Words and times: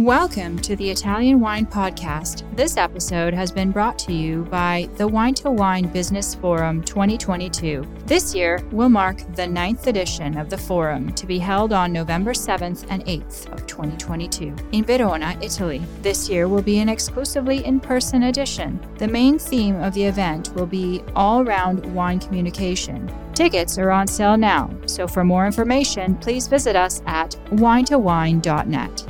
Welcome 0.00 0.58
to 0.60 0.76
the 0.76 0.88
Italian 0.88 1.40
Wine 1.40 1.66
Podcast. 1.66 2.44
This 2.56 2.78
episode 2.78 3.34
has 3.34 3.52
been 3.52 3.70
brought 3.70 3.98
to 3.98 4.14
you 4.14 4.44
by 4.44 4.88
the 4.96 5.06
Wine 5.06 5.34
to 5.34 5.50
Wine 5.50 5.88
Business 5.88 6.34
Forum 6.34 6.82
2022. 6.84 7.86
This 8.06 8.34
year 8.34 8.66
will 8.72 8.88
mark 8.88 9.18
the 9.34 9.46
ninth 9.46 9.88
edition 9.88 10.38
of 10.38 10.48
the 10.48 10.56
forum 10.56 11.12
to 11.12 11.26
be 11.26 11.38
held 11.38 11.74
on 11.74 11.92
November 11.92 12.32
7th 12.32 12.86
and 12.88 13.04
8th 13.04 13.52
of 13.52 13.66
2022 13.66 14.56
in 14.72 14.84
Verona, 14.84 15.36
Italy. 15.42 15.82
This 16.00 16.30
year 16.30 16.48
will 16.48 16.62
be 16.62 16.78
an 16.78 16.88
exclusively 16.88 17.62
in 17.66 17.78
person 17.78 18.22
edition. 18.22 18.80
The 18.96 19.06
main 19.06 19.38
theme 19.38 19.82
of 19.82 19.92
the 19.92 20.04
event 20.04 20.54
will 20.54 20.64
be 20.64 21.02
all 21.14 21.44
round 21.44 21.84
wine 21.94 22.20
communication. 22.20 23.12
Tickets 23.34 23.76
are 23.76 23.90
on 23.90 24.06
sale 24.06 24.38
now, 24.38 24.70
so 24.86 25.06
for 25.06 25.24
more 25.24 25.44
information, 25.44 26.14
please 26.16 26.48
visit 26.48 26.74
us 26.74 27.02
at 27.04 27.32
winetowine.net. 27.50 29.09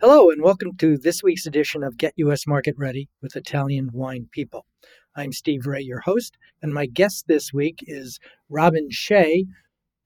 Hello, 0.00 0.30
and 0.30 0.42
welcome 0.42 0.74
to 0.78 0.96
this 0.96 1.22
week's 1.22 1.44
edition 1.44 1.82
of 1.82 1.98
Get 1.98 2.14
U.S. 2.16 2.46
Market 2.46 2.74
Ready 2.78 3.10
with 3.20 3.36
Italian 3.36 3.90
Wine 3.92 4.30
People. 4.32 4.64
I'm 5.14 5.30
Steve 5.30 5.66
Raye, 5.66 5.82
your 5.82 6.00
host, 6.00 6.38
and 6.62 6.72
my 6.72 6.86
guest 6.86 7.26
this 7.28 7.52
week 7.52 7.80
is 7.86 8.18
Robin 8.48 8.88
Shea. 8.90 9.44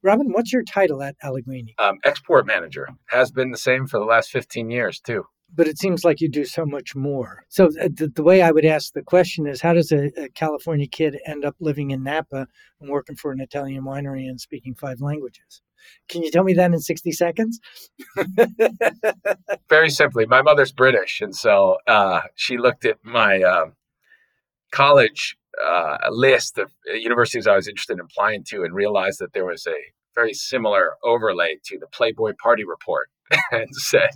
Robin, 0.02 0.32
what's 0.32 0.52
your 0.52 0.64
title 0.64 1.00
at 1.00 1.14
Allegrini? 1.22 1.76
Um, 1.78 1.98
export 2.02 2.44
manager 2.44 2.88
has 3.10 3.30
been 3.30 3.52
the 3.52 3.56
same 3.56 3.86
for 3.86 4.00
the 4.00 4.04
last 4.04 4.32
15 4.32 4.68
years, 4.68 4.98
too. 4.98 5.26
But 5.54 5.68
it 5.68 5.78
seems 5.78 6.04
like 6.04 6.20
you 6.20 6.28
do 6.28 6.44
so 6.44 6.66
much 6.66 6.96
more. 6.96 7.44
So, 7.48 7.66
uh, 7.66 7.88
the, 7.92 8.10
the 8.14 8.22
way 8.22 8.42
I 8.42 8.50
would 8.50 8.64
ask 8.64 8.92
the 8.92 9.02
question 9.02 9.46
is 9.46 9.60
how 9.60 9.72
does 9.72 9.92
a, 9.92 10.10
a 10.20 10.28
California 10.30 10.86
kid 10.86 11.18
end 11.26 11.44
up 11.44 11.54
living 11.60 11.90
in 11.92 12.02
Napa 12.02 12.46
and 12.80 12.90
working 12.90 13.16
for 13.16 13.30
an 13.30 13.40
Italian 13.40 13.84
winery 13.84 14.28
and 14.28 14.40
speaking 14.40 14.74
five 14.74 15.00
languages? 15.00 15.62
Can 16.08 16.22
you 16.22 16.30
tell 16.30 16.44
me 16.44 16.54
that 16.54 16.72
in 16.72 16.80
60 16.80 17.12
seconds? 17.12 17.60
Very 19.68 19.90
simply, 19.90 20.26
my 20.26 20.42
mother's 20.42 20.72
British. 20.72 21.20
And 21.20 21.34
so 21.34 21.78
uh, 21.86 22.22
she 22.34 22.56
looked 22.56 22.84
at 22.84 22.96
my 23.02 23.42
uh, 23.42 23.66
college 24.72 25.36
uh, 25.62 25.98
list 26.10 26.58
of 26.58 26.72
universities 26.86 27.46
I 27.46 27.56
was 27.56 27.68
interested 27.68 27.94
in 27.94 28.00
applying 28.00 28.44
to 28.48 28.64
and 28.64 28.74
realized 28.74 29.20
that 29.20 29.32
there 29.32 29.46
was 29.46 29.66
a 29.66 29.76
very 30.14 30.34
similar 30.34 30.94
overlay 31.04 31.58
to 31.64 31.78
the 31.78 31.86
Playboy 31.86 32.32
Party 32.42 32.64
Report 32.64 33.08
and 33.52 33.68
said, 33.72 34.10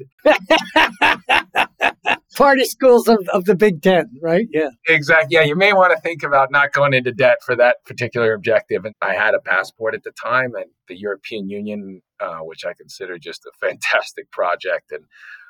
Party 2.36 2.64
schools 2.64 3.08
of, 3.08 3.18
of 3.32 3.46
the 3.46 3.56
Big 3.56 3.82
Ten, 3.82 4.10
right? 4.22 4.46
Yeah. 4.52 4.68
Exactly. 4.86 5.28
Yeah, 5.30 5.42
you 5.42 5.56
may 5.56 5.72
want 5.72 5.92
to 5.92 6.00
think 6.00 6.22
about 6.22 6.52
not 6.52 6.72
going 6.72 6.94
into 6.94 7.12
debt 7.12 7.38
for 7.44 7.56
that 7.56 7.84
particular 7.84 8.32
objective. 8.32 8.84
And 8.84 8.94
I 9.02 9.14
had 9.14 9.34
a 9.34 9.40
passport 9.40 9.94
at 9.94 10.04
the 10.04 10.12
time, 10.12 10.54
and 10.54 10.66
the 10.86 10.96
European 10.96 11.48
Union, 11.48 12.00
uh, 12.20 12.38
which 12.38 12.64
I 12.64 12.74
consider 12.74 13.18
just 13.18 13.44
a 13.44 13.50
fantastic 13.66 14.30
project 14.30 14.92
and 14.92 15.04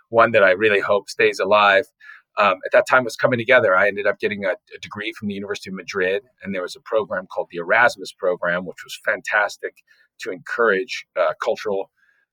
one 0.09 0.33
that 0.33 0.43
I 0.43 0.53
really 0.53 0.81
hope 0.81 1.11
stays 1.11 1.39
alive. 1.39 1.85
Um, 2.39 2.55
at 2.65 2.73
that 2.73 2.87
time 2.89 3.03
was 3.03 3.17
coming 3.17 3.39
together. 3.39 3.77
I 3.77 3.89
ended 3.89 4.07
up 4.07 4.21
getting 4.21 4.45
a, 4.45 4.51
a, 4.51 4.79
degree 4.81 5.13
from 5.19 5.27
the 5.27 5.35
University 5.35 5.71
of 5.71 5.75
Madrid, 5.75 6.23
and 6.43 6.55
there 6.55 6.63
was 6.63 6.77
a 6.77 6.81
program 6.81 7.27
called 7.27 7.49
the 7.51 7.59
Erasmus 7.59 8.13
program, 8.13 8.65
which 8.65 8.85
was 8.85 8.99
fantastic 9.05 9.75
to 10.21 10.31
encourage 10.31 11.05
uh, 11.19 11.33
cultural 11.43 11.91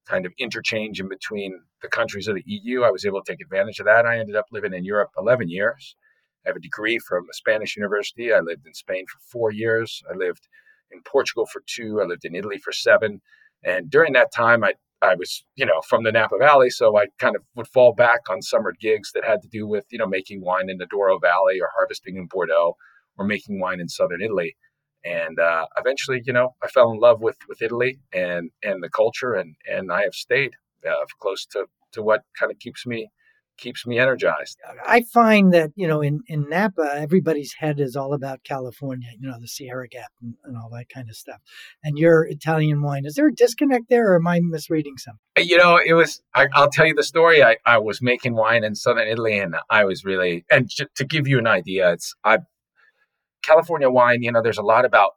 kind 0.08 0.26
of 0.26 0.34
interchange 0.38 1.00
in 1.00 1.10
between 1.10 1.60
the 1.82 1.88
countries 1.88 2.28
of 2.28 2.36
the 2.36 2.44
EU. 2.46 2.84
I 2.84 2.92
was 2.92 3.06
able 3.06 3.22
to 3.22 3.32
take 3.32 3.42
advantage 3.42 3.80
of 3.80 3.86
that. 3.86 4.06
I 4.06 4.20
ended 4.20 4.36
up 4.36 4.46
living 4.52 4.74
in 4.74 4.86
Europe 4.86 5.12
11 5.18 5.50
years. 5.50 5.96
I 6.46 6.50
have 6.50 6.56
a 6.56 6.62
degree 6.62 7.00
from 7.00 7.24
a 7.30 7.34
Spanish 7.34 7.76
university. 7.76 8.32
I 8.32 8.40
lived 8.40 8.68
in 8.68 8.74
Spain 8.74 9.06
for 9.08 9.20
four 9.32 9.52
years. 9.52 10.04
I 10.12 10.16
lived 10.16 10.48
in 10.92 11.02
Portugal 11.02 11.46
for 11.46 11.62
two. 11.66 12.02
I 12.02 12.06
lived 12.06 12.26
in 12.26 12.36
Italy 12.36 12.58
for 12.58 12.72
seven. 12.72 13.22
And 13.64 13.90
during 13.90 14.14
that 14.14 14.34
time, 14.34 14.64
I 14.64 14.74
I 15.02 15.16
was, 15.16 15.44
you 15.56 15.66
know, 15.66 15.82
from 15.88 16.04
the 16.04 16.12
Napa 16.12 16.38
Valley, 16.40 16.70
so 16.70 16.98
I 16.98 17.08
kind 17.20 17.36
of 17.36 17.44
would 17.56 17.68
fall 17.68 17.94
back 17.94 18.22
on 18.30 18.42
summer 18.42 18.74
gigs 18.80 19.12
that 19.12 19.26
had 19.26 19.42
to 19.42 19.48
do 19.48 19.68
with, 19.68 19.86
you 19.92 20.00
know, 20.00 20.08
making 20.08 20.42
wine 20.42 20.70
in 20.70 20.78
the 20.78 20.86
Douro 20.86 21.20
Valley 21.20 21.60
or 21.62 21.70
harvesting 21.76 22.16
in 22.16 22.28
Bordeaux 22.28 22.76
or 23.18 23.26
making 23.26 23.60
wine 23.60 23.80
in 23.80 23.90
southern 23.90 24.22
Italy 24.22 24.56
and 25.06 25.40
uh, 25.40 25.68
eventually, 25.78 26.22
you 26.26 26.34
know, 26.34 26.56
I 26.64 26.68
fell 26.68 26.92
in 26.92 27.00
love 27.00 27.22
with 27.22 27.38
with 27.48 27.62
Italy 27.62 28.00
and 28.12 28.50
and 28.64 28.84
the 28.84 28.90
culture, 28.90 29.34
and 29.34 29.56
and 29.72 29.92
I 29.92 30.02
have 30.02 30.16
stayed 30.16 30.54
uh, 30.88 31.06
close 31.20 31.46
to 31.48 31.68
to 31.94 32.02
what 32.02 32.24
kind 32.38 32.52
of 32.52 32.60
keeps 32.60 32.86
me 32.86 33.10
keeps 33.58 33.86
me 33.88 33.98
energized. 33.98 34.58
I 34.86 35.02
find 35.02 35.54
that 35.54 35.72
you 35.76 35.88
know 35.88 36.02
in 36.02 36.22
in 36.28 36.50
Napa, 36.50 36.92
everybody's 36.96 37.54
head 37.54 37.80
is 37.80 37.96
all 37.96 38.14
about 38.14 38.44
California, 38.44 39.10
you 39.20 39.30
know, 39.30 39.40
the 39.40 39.48
Sierra 39.48 39.88
Gap 39.88 40.12
and, 40.22 40.36
and 40.44 40.58
all 40.58 40.70
that 40.72 40.90
kind 40.90 41.10
of 41.10 41.16
stuff. 41.16 41.40
And 41.84 41.98
your 41.98 42.24
Italian 42.24 42.82
wine, 42.82 43.06
is 43.06 43.14
there 43.14 43.28
a 43.28 43.34
disconnect 43.34 43.90
there, 43.90 44.12
or 44.12 44.16
am 44.16 44.28
I 44.28 44.40
misreading 44.42 44.98
something? 44.98 45.20
Uh, 45.38 45.42
you 45.42 45.58
know, 45.58 45.80
it 45.84 45.94
was. 45.94 46.22
I, 46.34 46.48
will 46.56 46.70
tell 46.70 46.88
you 46.88 46.96
the 46.96 47.04
story. 47.04 47.44
I 47.44 47.58
I 47.66 47.78
was 47.78 48.02
making 48.02 48.36
wine 48.36 48.64
in 48.64 48.76
southern 48.76 49.08
Italy, 49.08 49.38
and 49.38 49.56
I 49.70 49.86
was 49.86 50.04
really 50.04 50.46
and 50.50 50.70
to 50.96 51.06
give 51.06 51.28
you 51.28 51.38
an 51.38 51.48
idea, 51.48 51.94
it's 51.94 52.16
I 52.24 52.40
California 53.46 53.90
wine, 53.90 54.24
you 54.24 54.32
know, 54.32 54.42
there's 54.42 54.58
a 54.58 54.64
lot 54.64 54.86
about 54.86 55.12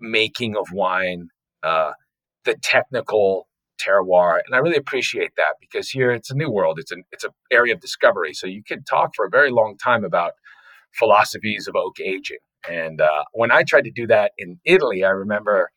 making 0.00 0.56
of 0.56 0.66
wine, 0.72 1.28
uh, 1.62 1.92
the 2.44 2.56
technical 2.62 3.48
terroir, 3.80 4.40
and 4.46 4.54
I 4.54 4.58
really 4.58 4.76
appreciate 4.76 5.32
that 5.36 5.54
because 5.60 5.90
here 5.90 6.10
it's 6.12 6.30
a 6.30 6.34
new 6.36 6.50
world. 6.50 6.78
It's 6.78 6.92
an 6.92 7.04
it's 7.12 7.24
an 7.24 7.30
area 7.50 7.74
of 7.74 7.80
discovery, 7.80 8.34
so 8.34 8.46
you 8.46 8.62
can 8.62 8.84
talk 8.84 9.12
for 9.14 9.26
a 9.26 9.30
very 9.30 9.50
long 9.50 9.76
time 9.76 10.04
about 10.04 10.32
philosophies 10.92 11.66
of 11.68 11.76
oak 11.76 12.00
aging. 12.00 12.38
And 12.68 13.00
uh, 13.00 13.24
when 13.32 13.50
I 13.52 13.62
tried 13.62 13.84
to 13.84 13.90
do 13.90 14.06
that 14.08 14.32
in 14.38 14.58
Italy, 14.64 15.04
I 15.04 15.10
remember 15.10 15.70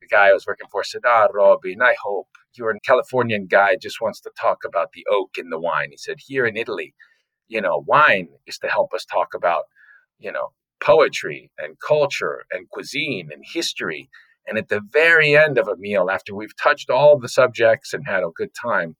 the 0.00 0.08
guy 0.08 0.28
I 0.28 0.32
was 0.32 0.46
working 0.46 0.68
for 0.70 0.84
said, 0.84 1.02
"Ah, 1.06 1.28
Robin, 1.32 1.82
I 1.82 1.94
hope 2.02 2.28
you're 2.56 2.70
a 2.70 2.80
Californian 2.80 3.46
guy 3.46 3.76
just 3.80 4.00
wants 4.00 4.20
to 4.22 4.30
talk 4.40 4.58
about 4.66 4.92
the 4.94 5.06
oak 5.10 5.30
in 5.38 5.50
the 5.50 5.60
wine." 5.60 5.88
He 5.90 5.96
said, 5.98 6.18
"Here 6.26 6.46
in 6.46 6.56
Italy, 6.56 6.94
you 7.48 7.60
know, 7.60 7.84
wine 7.86 8.28
is 8.46 8.58
to 8.58 8.68
help 8.68 8.94
us 8.94 9.04
talk 9.04 9.34
about, 9.34 9.64
you 10.18 10.32
know, 10.32 10.48
poetry 10.80 11.50
and 11.58 11.78
culture 11.80 12.44
and 12.50 12.68
cuisine 12.70 13.30
and 13.32 13.42
history. 13.44 14.08
And 14.46 14.58
at 14.58 14.68
the 14.68 14.80
very 14.92 15.36
end 15.36 15.58
of 15.58 15.68
a 15.68 15.76
meal, 15.76 16.08
after 16.10 16.34
we've 16.34 16.56
touched 16.56 16.90
all 16.90 17.18
the 17.18 17.28
subjects 17.28 17.92
and 17.92 18.06
had 18.06 18.22
a 18.22 18.30
good 18.34 18.50
time, 18.54 18.96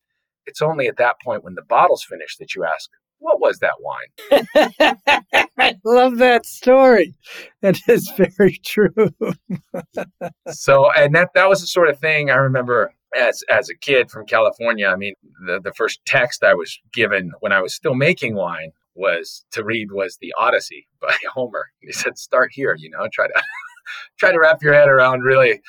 it's 0.46 0.62
only 0.62 0.88
at 0.88 0.96
that 0.98 1.16
point 1.22 1.44
when 1.44 1.54
the 1.54 1.62
bottle's 1.62 2.04
finished 2.04 2.38
that 2.38 2.54
you 2.54 2.64
ask, 2.64 2.90
what 3.18 3.40
was 3.40 3.58
that 3.58 3.74
wine? 3.80 4.96
I 5.58 5.74
love 5.84 6.18
that 6.18 6.46
story. 6.46 7.14
That 7.62 7.80
is 7.88 8.10
very 8.16 8.58
true. 8.64 8.94
so, 10.50 10.90
and 10.92 11.14
that 11.14 11.30
that 11.34 11.48
was 11.48 11.60
the 11.60 11.66
sort 11.66 11.88
of 11.88 11.98
thing 11.98 12.30
I 12.30 12.36
remember 12.36 12.92
as 13.16 13.42
as 13.50 13.68
a 13.68 13.74
kid 13.74 14.10
from 14.10 14.26
California. 14.26 14.86
I 14.86 14.96
mean, 14.96 15.14
the 15.46 15.60
the 15.60 15.72
first 15.72 16.00
text 16.06 16.44
I 16.44 16.54
was 16.54 16.78
given 16.92 17.32
when 17.40 17.52
I 17.52 17.60
was 17.60 17.74
still 17.74 17.94
making 17.94 18.34
wine 18.34 18.72
was 18.98 19.44
to 19.52 19.64
read 19.64 19.92
was 19.92 20.18
the 20.20 20.34
Odyssey 20.38 20.88
by 21.00 21.14
Homer. 21.32 21.66
He 21.80 21.92
said, 21.92 22.18
start 22.18 22.50
here, 22.52 22.74
you 22.78 22.90
know, 22.90 23.08
try 23.12 23.26
to 23.26 23.42
try 24.18 24.32
to 24.32 24.38
wrap 24.38 24.62
your 24.62 24.74
head 24.74 24.88
around 24.88 25.20
really. 25.20 25.60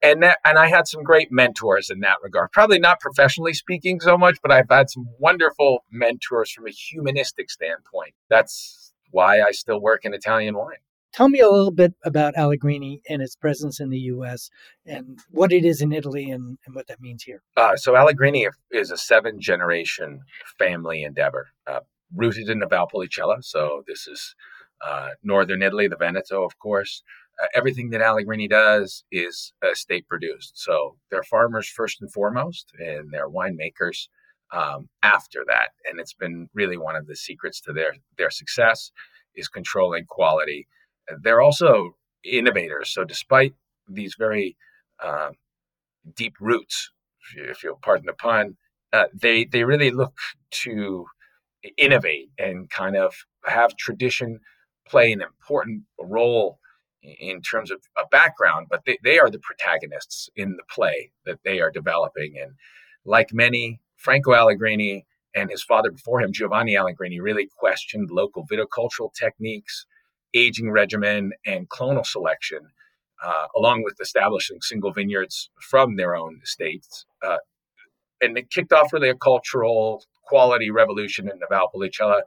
And 0.00 0.22
that, 0.22 0.38
and 0.44 0.58
I 0.58 0.68
had 0.68 0.86
some 0.86 1.02
great 1.02 1.32
mentors 1.32 1.90
in 1.90 2.00
that 2.00 2.18
regard. 2.22 2.52
Probably 2.52 2.78
not 2.78 3.00
professionally 3.00 3.52
speaking 3.52 3.98
so 3.98 4.16
much, 4.16 4.38
but 4.42 4.52
I've 4.52 4.70
had 4.70 4.90
some 4.90 5.08
wonderful 5.18 5.84
mentors 5.90 6.52
from 6.52 6.68
a 6.68 6.70
humanistic 6.70 7.50
standpoint. 7.50 8.14
That's 8.30 8.92
why 9.10 9.40
I 9.40 9.50
still 9.50 9.80
work 9.80 10.04
in 10.04 10.14
Italian 10.14 10.56
wine. 10.56 10.76
Tell 11.12 11.28
me 11.28 11.40
a 11.40 11.50
little 11.50 11.72
bit 11.72 11.94
about 12.04 12.36
Allegrini 12.36 13.00
and 13.08 13.22
its 13.22 13.34
presence 13.34 13.80
in 13.80 13.90
the 13.90 13.98
U.S. 13.98 14.50
and 14.86 15.18
what 15.30 15.52
it 15.52 15.64
is 15.64 15.80
in 15.80 15.92
Italy 15.92 16.30
and, 16.30 16.58
and 16.64 16.74
what 16.76 16.86
that 16.86 17.00
means 17.00 17.24
here. 17.24 17.42
Uh, 17.56 17.76
so 17.76 17.96
Allegrini 17.96 18.46
is 18.70 18.92
a 18.92 18.96
seven 18.96 19.40
generation 19.40 20.20
family 20.58 21.02
endeavor. 21.02 21.48
Uh, 21.66 21.80
rooted 22.14 22.48
in 22.48 22.60
the 22.60 22.66
Valpolicella. 22.66 23.44
So 23.44 23.82
this 23.86 24.06
is 24.06 24.34
uh, 24.86 25.10
northern 25.22 25.62
Italy, 25.62 25.88
the 25.88 25.96
Veneto, 25.96 26.44
of 26.44 26.58
course. 26.58 27.02
uh, 27.42 27.46
everything 27.54 27.90
that 27.90 28.00
Allegrini 28.00 28.48
does 28.48 29.04
is 29.12 29.52
uh, 29.62 29.74
state 29.74 30.06
produced. 30.08 30.52
So 30.56 30.96
they're 31.10 31.22
farmers 31.22 31.68
first 31.68 32.00
and 32.00 32.12
foremost, 32.12 32.72
and 32.78 33.10
they're 33.12 33.28
winemakers 33.30 34.08
um, 34.52 34.88
after 35.02 35.44
that. 35.48 35.70
And 35.88 36.00
it's 36.00 36.14
been 36.14 36.48
really 36.54 36.76
one 36.76 36.96
of 36.96 37.06
the 37.06 37.16
secrets 37.16 37.60
to 37.62 37.72
their 37.72 37.94
their 38.16 38.30
success 38.30 38.90
is 39.34 39.48
controlling 39.48 40.04
quality. 40.06 40.66
They're 41.22 41.40
also 41.40 41.96
innovators. 42.24 42.90
So 42.90 43.04
despite 43.04 43.54
these 43.88 44.14
very 44.18 44.56
uh, 45.02 45.30
deep 46.16 46.34
roots, 46.40 46.90
if 47.36 47.62
you'll 47.62 47.80
pardon 47.82 48.06
the 48.06 48.14
pun, 48.14 48.56
uh, 48.92 49.06
they 49.14 49.44
they 49.44 49.64
really 49.64 49.90
look 49.90 50.16
to 50.50 51.06
innovate 51.76 52.30
and 52.38 52.70
kind 52.70 52.96
of 52.96 53.14
have 53.44 53.76
tradition 53.76 54.40
play 54.86 55.12
an 55.12 55.22
important 55.22 55.82
role 55.98 56.58
in 57.02 57.40
terms 57.42 57.70
of 57.70 57.80
a 57.96 58.06
background, 58.10 58.66
but 58.70 58.82
they, 58.84 58.98
they 59.04 59.18
are 59.18 59.30
the 59.30 59.38
protagonists 59.38 60.28
in 60.34 60.52
the 60.52 60.64
play 60.68 61.12
that 61.26 61.38
they 61.44 61.60
are 61.60 61.70
developing. 61.70 62.34
And 62.40 62.52
like 63.04 63.32
many, 63.32 63.80
Franco 63.96 64.34
Allegrini 64.34 65.06
and 65.34 65.50
his 65.50 65.62
father 65.62 65.90
before 65.90 66.20
him, 66.20 66.32
Giovanni 66.32 66.76
Allegrini, 66.76 67.20
really 67.20 67.48
questioned 67.56 68.10
local 68.10 68.46
viticultural 68.46 69.12
techniques, 69.14 69.86
aging 70.34 70.70
regimen, 70.70 71.32
and 71.46 71.68
clonal 71.68 72.06
selection, 72.06 72.60
uh, 73.22 73.46
along 73.56 73.84
with 73.84 74.00
establishing 74.00 74.58
single 74.60 74.92
vineyards 74.92 75.50
from 75.60 75.96
their 75.96 76.16
own 76.16 76.40
estates. 76.42 77.06
Uh, 77.22 77.38
and 78.20 78.36
it 78.36 78.50
kicked 78.50 78.72
off 78.72 78.92
really 78.92 79.08
a 79.08 79.14
cultural 79.14 80.04
quality 80.28 80.70
revolution 80.70 81.28
in 81.28 81.38
the 81.38 81.46
Valpolicella. 81.50 82.20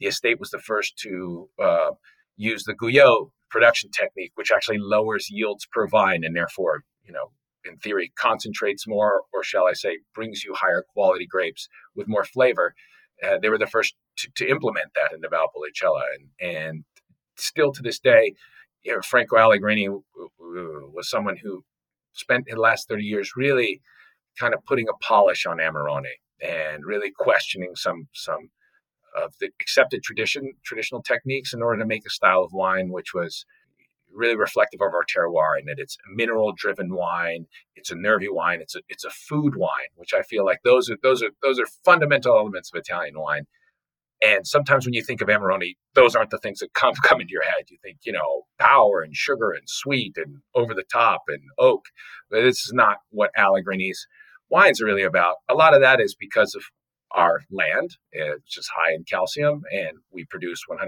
The 0.00 0.06
estate 0.06 0.38
was 0.38 0.50
the 0.50 0.58
first 0.58 0.96
to 0.98 1.48
uh, 1.62 1.90
use 2.36 2.64
the 2.64 2.74
Guyot 2.74 3.30
production 3.50 3.90
technique, 3.90 4.32
which 4.34 4.52
actually 4.52 4.78
lowers 4.78 5.28
yields 5.30 5.66
per 5.72 5.86
vine 5.86 6.24
and 6.24 6.36
therefore, 6.36 6.82
you 7.04 7.12
know, 7.12 7.30
in 7.64 7.76
theory, 7.78 8.12
concentrates 8.18 8.86
more, 8.86 9.22
or 9.32 9.42
shall 9.42 9.66
I 9.66 9.72
say, 9.72 9.98
brings 10.14 10.44
you 10.44 10.54
higher 10.54 10.84
quality 10.92 11.26
grapes 11.26 11.68
with 11.94 12.08
more 12.08 12.24
flavor. 12.24 12.74
Uh, 13.22 13.38
they 13.40 13.48
were 13.48 13.58
the 13.58 13.66
first 13.66 13.94
to, 14.18 14.30
to, 14.36 14.48
implement 14.48 14.90
that 14.94 15.14
in 15.14 15.20
the 15.20 15.28
Valpolicella. 15.28 16.02
And, 16.14 16.50
and 16.50 16.84
still 17.36 17.72
to 17.72 17.82
this 17.82 17.98
day, 17.98 18.34
you 18.82 18.92
know, 18.92 19.00
Franco 19.00 19.36
Allegrini 19.36 19.88
was 19.88 21.10
someone 21.10 21.36
who 21.42 21.64
spent 22.12 22.46
the 22.46 22.56
last 22.56 22.88
30 22.88 23.04
years 23.04 23.32
really 23.36 23.80
kind 24.38 24.54
of 24.54 24.64
putting 24.64 24.88
a 24.88 25.04
polish 25.04 25.46
on 25.46 25.58
Amarone 25.58 26.04
and 26.40 26.84
really 26.84 27.10
questioning 27.10 27.74
some 27.74 28.08
some 28.12 28.50
of 29.16 29.34
the 29.40 29.48
accepted 29.60 30.02
tradition 30.02 30.52
traditional 30.64 31.02
techniques 31.02 31.54
in 31.54 31.62
order 31.62 31.80
to 31.80 31.86
make 31.86 32.04
a 32.06 32.10
style 32.10 32.42
of 32.42 32.52
wine 32.52 32.90
which 32.90 33.14
was 33.14 33.46
really 34.12 34.36
reflective 34.36 34.80
of 34.80 34.92
our 34.94 35.04
terroir 35.04 35.58
in 35.58 35.66
that 35.66 35.78
it's 35.78 35.96
a 36.06 36.14
mineral 36.14 36.52
driven 36.52 36.94
wine 36.94 37.46
it's 37.74 37.90
a 37.90 37.94
nervy 37.94 38.28
wine 38.28 38.60
it's 38.60 38.74
a 38.74 38.80
it's 38.88 39.04
a 39.04 39.10
food 39.10 39.56
wine 39.56 39.90
which 39.94 40.12
i 40.14 40.22
feel 40.22 40.44
like 40.44 40.60
those 40.64 40.90
are 40.90 40.96
those 41.02 41.22
are 41.22 41.30
those 41.42 41.58
are 41.58 41.66
fundamental 41.84 42.36
elements 42.36 42.70
of 42.72 42.78
italian 42.78 43.18
wine. 43.18 43.46
And 44.22 44.46
sometimes 44.46 44.86
when 44.86 44.94
you 44.94 45.02
think 45.02 45.20
of 45.20 45.28
amarone 45.28 45.74
those 45.94 46.16
aren't 46.16 46.30
the 46.30 46.38
things 46.38 46.60
that 46.60 46.72
come 46.72 46.94
come 47.04 47.20
into 47.20 47.32
your 47.32 47.42
head. 47.42 47.64
You 47.68 47.78
think 47.82 47.98
you 48.04 48.12
know 48.12 48.42
power 48.58 49.02
and 49.02 49.14
sugar 49.14 49.50
and 49.50 49.68
sweet 49.68 50.16
and 50.16 50.38
over 50.54 50.72
the 50.74 50.84
top 50.90 51.24
and 51.28 51.42
oak 51.58 51.84
but 52.30 52.42
this 52.42 52.60
is 52.64 52.72
not 52.72 52.98
what 53.10 53.30
allegrinis 53.38 53.98
wines 54.50 54.80
are 54.80 54.86
really 54.86 55.02
about 55.02 55.36
a 55.48 55.54
lot 55.54 55.74
of 55.74 55.80
that 55.80 56.00
is 56.00 56.14
because 56.14 56.54
of 56.54 56.62
our 57.12 57.40
land, 57.50 57.96
which 58.12 58.58
is 58.58 58.68
high 58.76 58.92
in 58.92 59.04
calcium, 59.04 59.62
and 59.72 59.98
we 60.10 60.24
produce 60.24 60.62
100% 60.68 60.78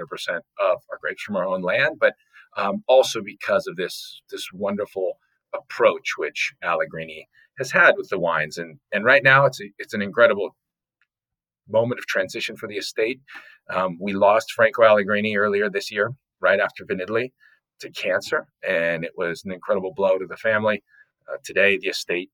of 0.61 0.83
our 0.91 0.99
grapes 1.01 1.23
from 1.23 1.37
our 1.37 1.47
own 1.47 1.63
land, 1.63 1.97
but 1.99 2.15
um, 2.57 2.83
also 2.89 3.21
because 3.23 3.67
of 3.67 3.77
this 3.77 4.21
this 4.31 4.49
wonderful 4.53 5.19
approach 5.55 6.15
which 6.17 6.53
Allegrini 6.63 7.29
has 7.59 7.71
had 7.71 7.95
with 7.97 8.09
the 8.09 8.19
wines, 8.19 8.59
and 8.59 8.79
and 8.93 9.05
right 9.05 9.23
now 9.23 9.47
it's 9.47 9.61
a, 9.61 9.65
it's 9.79 9.95
an 9.95 10.03
incredible 10.03 10.57
moment 11.69 11.99
of 11.99 12.07
transition 12.07 12.57
for 12.57 12.69
the 12.69 12.77
estate. 12.77 13.21
Um, 13.71 13.99
we 14.01 14.13
lost 14.13 14.53
Franco 14.53 14.83
Allegrini 14.83 15.37
earlier 15.37 15.69
this 15.69 15.91
year, 15.91 16.13
right 16.41 16.61
after 16.61 16.85
Vinitaly, 16.85 17.33
to 17.81 17.91
cancer, 17.91 18.47
and 18.67 19.05
it 19.05 19.13
was 19.17 19.43
an 19.45 19.53
incredible 19.53 19.93
blow 19.95 20.19
to 20.19 20.27
the 20.27 20.37
family. 20.37 20.83
Uh, 21.31 21.37
today, 21.45 21.79
the 21.79 21.89
estate 21.89 22.31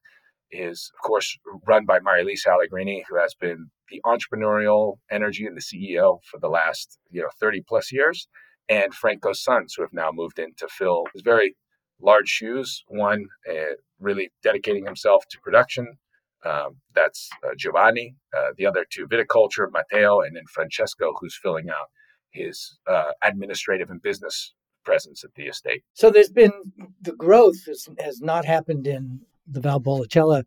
is, 0.54 0.90
of 0.96 1.02
course, 1.06 1.36
run 1.66 1.84
by 1.84 1.98
Marilisa 1.98 2.48
Allegrini, 2.52 3.04
who 3.08 3.16
has 3.18 3.34
been 3.34 3.70
the 3.90 4.00
entrepreneurial 4.04 4.98
energy 5.10 5.46
and 5.46 5.56
the 5.56 5.60
CEO 5.60 6.18
for 6.30 6.38
the 6.40 6.48
last, 6.48 6.98
you 7.10 7.20
know, 7.20 7.28
30 7.40 7.62
plus 7.68 7.92
years, 7.92 8.28
and 8.68 8.94
Franco's 8.94 9.42
sons, 9.42 9.74
who 9.74 9.82
have 9.82 9.92
now 9.92 10.10
moved 10.12 10.38
in 10.38 10.54
to 10.58 10.68
fill 10.68 11.04
his 11.12 11.22
very 11.22 11.56
large 12.00 12.28
shoes. 12.28 12.82
One 12.88 13.26
uh, 13.48 13.74
really 13.98 14.30
dedicating 14.42 14.86
himself 14.86 15.24
to 15.30 15.38
production. 15.42 15.98
Um, 16.44 16.76
that's 16.94 17.30
uh, 17.44 17.54
Giovanni. 17.56 18.16
Uh, 18.36 18.50
the 18.56 18.66
other 18.66 18.84
two, 18.90 19.06
viticulture, 19.06 19.66
Matteo, 19.72 20.20
and 20.20 20.36
then 20.36 20.44
Francesco, 20.52 21.14
who's 21.18 21.38
filling 21.42 21.70
out 21.70 21.88
his 22.30 22.78
uh, 22.86 23.12
administrative 23.22 23.90
and 23.90 24.02
business 24.02 24.54
presence 24.84 25.24
at 25.24 25.30
the 25.34 25.44
estate. 25.44 25.82
So 25.94 26.10
there's 26.10 26.28
been 26.28 26.52
the 27.00 27.14
growth 27.14 27.64
has, 27.66 27.88
has 27.98 28.20
not 28.20 28.44
happened 28.44 28.86
in 28.86 29.20
the 29.46 29.60
Valpolicella 29.60 30.44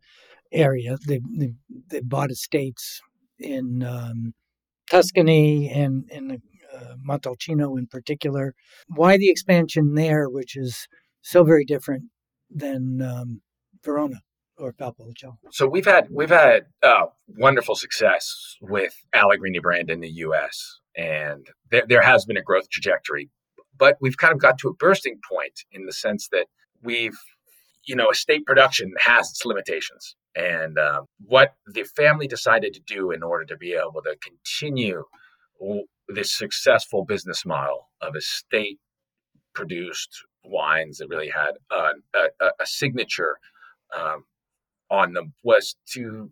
area. 0.52 0.96
They, 1.06 1.20
they, 1.36 1.52
they 1.88 2.00
bought 2.00 2.30
estates 2.30 3.00
in 3.38 3.82
um, 3.82 4.34
Tuscany 4.90 5.68
and 5.68 6.10
in 6.10 6.42
uh, 6.74 6.94
Montalcino 7.06 7.78
in 7.78 7.86
particular. 7.86 8.54
Why 8.88 9.16
the 9.16 9.30
expansion 9.30 9.94
there, 9.94 10.28
which 10.28 10.56
is 10.56 10.88
so 11.22 11.44
very 11.44 11.64
different 11.64 12.04
than 12.50 13.02
um, 13.02 13.42
Verona 13.84 14.22
or 14.56 14.72
Valpolicella? 14.72 15.36
So 15.50 15.66
we've 15.66 15.86
had 15.86 16.08
we've 16.10 16.30
had 16.30 16.64
uh, 16.82 17.06
wonderful 17.26 17.74
success 17.74 18.56
with 18.60 18.94
Allegrini 19.14 19.60
brand 19.60 19.90
in 19.90 20.00
the 20.00 20.10
U.S. 20.10 20.78
and 20.96 21.46
there, 21.70 21.84
there 21.88 22.02
has 22.02 22.24
been 22.24 22.36
a 22.36 22.42
growth 22.42 22.68
trajectory, 22.70 23.30
but 23.76 23.96
we've 24.00 24.16
kind 24.16 24.32
of 24.32 24.40
got 24.40 24.58
to 24.58 24.68
a 24.68 24.74
bursting 24.74 25.20
point 25.30 25.60
in 25.70 25.86
the 25.86 25.92
sense 25.92 26.28
that 26.32 26.46
we've 26.82 27.18
you 27.88 27.96
know, 27.96 28.10
estate 28.10 28.44
production 28.44 28.92
has 29.00 29.30
its 29.30 29.44
limitations. 29.46 30.14
And 30.36 30.78
um, 30.78 31.06
what 31.24 31.54
the 31.66 31.84
family 31.84 32.28
decided 32.28 32.74
to 32.74 32.80
do 32.86 33.10
in 33.10 33.22
order 33.22 33.46
to 33.46 33.56
be 33.56 33.72
able 33.72 34.02
to 34.02 34.14
continue 34.22 35.04
this 36.08 36.36
successful 36.36 37.04
business 37.04 37.44
model 37.46 37.88
of 38.02 38.14
estate 38.14 38.78
produced 39.54 40.10
wines 40.44 40.98
that 40.98 41.08
really 41.08 41.30
had 41.30 41.52
a, 41.70 41.92
a, 42.14 42.50
a 42.60 42.66
signature 42.66 43.38
um, 43.98 44.24
on 44.90 45.14
them 45.14 45.32
was 45.42 45.74
to 45.94 46.30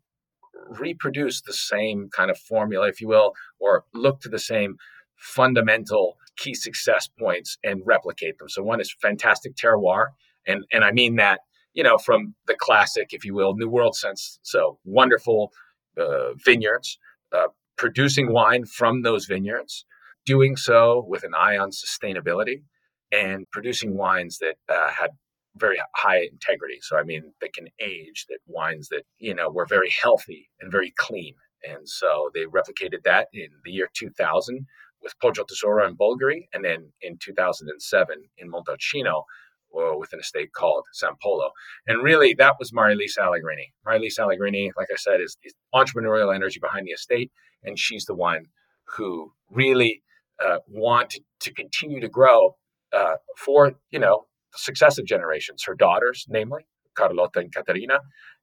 reproduce 0.79 1.41
the 1.41 1.53
same 1.53 2.09
kind 2.15 2.31
of 2.31 2.39
formula, 2.39 2.89
if 2.89 3.01
you 3.01 3.09
will, 3.09 3.33
or 3.59 3.85
look 3.95 4.21
to 4.21 4.29
the 4.29 4.39
same 4.39 4.77
fundamental 5.17 6.17
key 6.37 6.55
success 6.55 7.09
points 7.19 7.57
and 7.65 7.81
replicate 7.87 8.39
them. 8.39 8.49
So 8.49 8.63
one 8.63 8.81
is 8.81 8.95
fantastic 9.01 9.57
terroir, 9.57 10.09
and 10.47 10.65
and 10.73 10.85
I 10.85 10.93
mean 10.93 11.17
that 11.17 11.41
you 11.75 11.83
know 11.83 11.99
from 11.99 12.35
the 12.47 12.57
classic, 12.59 13.09
if 13.11 13.25
you 13.25 13.35
will, 13.35 13.55
New 13.55 13.69
World 13.69 13.97
sense. 13.97 14.39
So 14.43 14.79
wonderful 14.85 15.53
uh, 15.99 16.35
vineyards, 16.45 16.99
uh, 17.33 17.49
producing 17.77 18.33
wine 18.33 18.65
from 18.67 19.03
those 19.03 19.27
vineyards, 19.27 19.85
doing 20.25 20.57
so 20.57 21.05
with 21.07 21.25
an 21.25 21.33
eye 21.37 21.57
on 21.57 21.71
sustainability, 21.71 22.63
and 23.13 23.47
producing 23.51 23.97
wines 23.97 24.39
that 24.39 24.57
uh, 24.69 24.91
had 24.91 25.11
very 25.57 25.81
high 25.95 26.23
integrity. 26.23 26.79
So 26.83 26.99
I 26.99 27.03
mean, 27.03 27.33
that 27.41 27.55
can 27.55 27.69
age. 27.81 28.27
That 28.29 28.39
wines 28.47 28.89
that 28.89 29.03
you 29.19 29.35
know 29.35 29.51
were 29.51 29.67
very 29.67 29.91
healthy 30.03 30.49
and 30.61 30.71
very 30.71 30.93
clean. 30.97 31.35
And 31.69 31.89
so 31.89 32.31
they 32.35 32.45
replicated 32.45 33.03
that 33.05 33.29
in 33.33 33.49
the 33.65 33.73
year 33.73 33.89
2000 33.95 34.67
with 35.03 35.19
Poggio 35.23 35.47
Tesoro 35.47 35.87
in 35.87 35.97
Bolgheri, 35.97 36.47
and 36.53 36.65
then 36.65 36.93
in 37.01 37.19
2007 37.19 38.23
in 38.39 38.51
Montalcino 38.51 39.25
uh, 39.77 39.97
with 39.97 40.13
an 40.13 40.21
estate 40.21 40.53
called 40.53 40.85
San 40.93 41.13
Polo. 41.23 41.51
And 41.87 42.03
really, 42.03 42.35
that 42.35 42.55
was 42.59 42.73
Marilisa 42.73 43.19
Allegrini. 43.23 43.73
Marilisa 43.87 44.21
Allegrini, 44.21 44.73
like 44.77 44.89
I 44.93 44.97
said, 44.97 45.21
is 45.21 45.37
the 45.43 45.53
entrepreneurial 45.75 46.35
energy 46.35 46.61
behind 46.61 46.87
the 46.87 46.93
estate, 46.93 47.31
and 47.63 47.79
she's 47.79 48.05
the 48.05 48.15
one 48.15 48.47
who 48.97 49.33
really 49.51 50.03
uh, 50.45 50.59
wanted 50.69 51.23
to 51.41 51.53
continue 51.53 52.01
to 52.01 52.09
grow 52.09 52.57
uh, 52.93 53.17
for 53.37 53.75
you 53.91 53.99
know 53.99 54.27
successive 54.55 55.05
generations, 55.05 55.65
her 55.65 55.75
daughters, 55.75 56.27
namely 56.29 56.67
Carlotta 56.95 57.41
and 57.41 57.55
Caterina, 57.55 58.01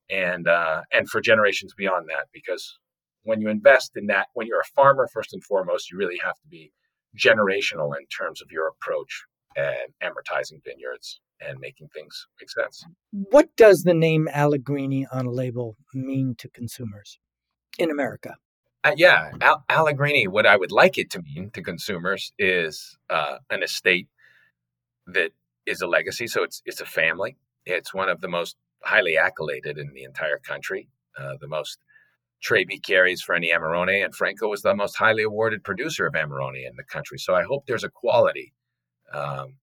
and 0.09 0.47
uh, 0.47 0.81
and 0.91 1.09
for 1.09 1.21
generations 1.21 1.73
beyond 1.73 2.07
that, 2.09 2.27
because 2.33 2.79
when 3.23 3.41
you 3.41 3.49
invest 3.49 3.91
in 3.95 4.07
that, 4.07 4.27
when 4.33 4.47
you're 4.47 4.59
a 4.59 4.75
farmer 4.75 5.07
first 5.13 5.33
and 5.33 5.43
foremost, 5.43 5.89
you 5.89 5.97
really 5.97 6.19
have 6.23 6.35
to 6.35 6.47
be 6.49 6.71
generational 7.17 7.95
in 7.97 8.05
terms 8.07 8.41
of 8.41 8.51
your 8.51 8.67
approach 8.67 9.23
and 9.55 9.93
amortizing 10.01 10.63
vineyards 10.63 11.19
and 11.41 11.59
making 11.59 11.87
things 11.89 12.27
make 12.39 12.49
sense. 12.49 12.85
What 13.11 13.49
does 13.55 13.83
the 13.83 13.93
name 13.93 14.27
Allegrini 14.31 15.07
on 15.11 15.25
a 15.25 15.31
label 15.31 15.77
mean 15.93 16.35
to 16.39 16.49
consumers 16.49 17.19
in 17.77 17.91
America? 17.91 18.35
Uh, 18.83 18.93
yeah, 18.97 19.31
Al- 19.41 19.63
Allegrini, 19.69 20.27
what 20.27 20.45
I 20.45 20.57
would 20.57 20.71
like 20.71 20.97
it 20.97 21.09
to 21.11 21.21
mean 21.21 21.51
to 21.51 21.61
consumers 21.61 22.33
is 22.37 22.97
uh, 23.09 23.37
an 23.49 23.63
estate 23.63 24.09
that 25.07 25.31
is 25.65 25.81
a 25.81 25.87
legacy. 25.87 26.27
So 26.27 26.43
it's 26.43 26.61
it's 26.65 26.81
a 26.81 26.85
family. 26.85 27.37
It's 27.65 27.93
one 27.93 28.09
of 28.09 28.19
the 28.19 28.27
most 28.27 28.57
highly 28.83 29.15
accoladed 29.15 29.77
in 29.77 29.93
the 29.93 30.03
entire 30.03 30.39
country. 30.39 30.89
Uh, 31.17 31.33
the 31.39 31.47
most 31.47 31.77
Tre 32.41 32.65
Bicchieri 32.65 33.17
for 33.21 33.35
any 33.35 33.51
Amarone, 33.51 34.03
and 34.03 34.13
Franco 34.13 34.49
was 34.49 34.63
the 34.63 34.75
most 34.75 34.97
highly 34.97 35.23
awarded 35.23 35.63
producer 35.63 36.05
of 36.05 36.13
Amarone 36.13 36.67
in 36.67 36.75
the 36.75 36.83
country. 36.83 37.17
So 37.17 37.33
I 37.33 37.43
hope 37.43 37.65
there's 37.65 37.85
a 37.85 37.89
quality 37.89 38.51
um, 39.13 39.55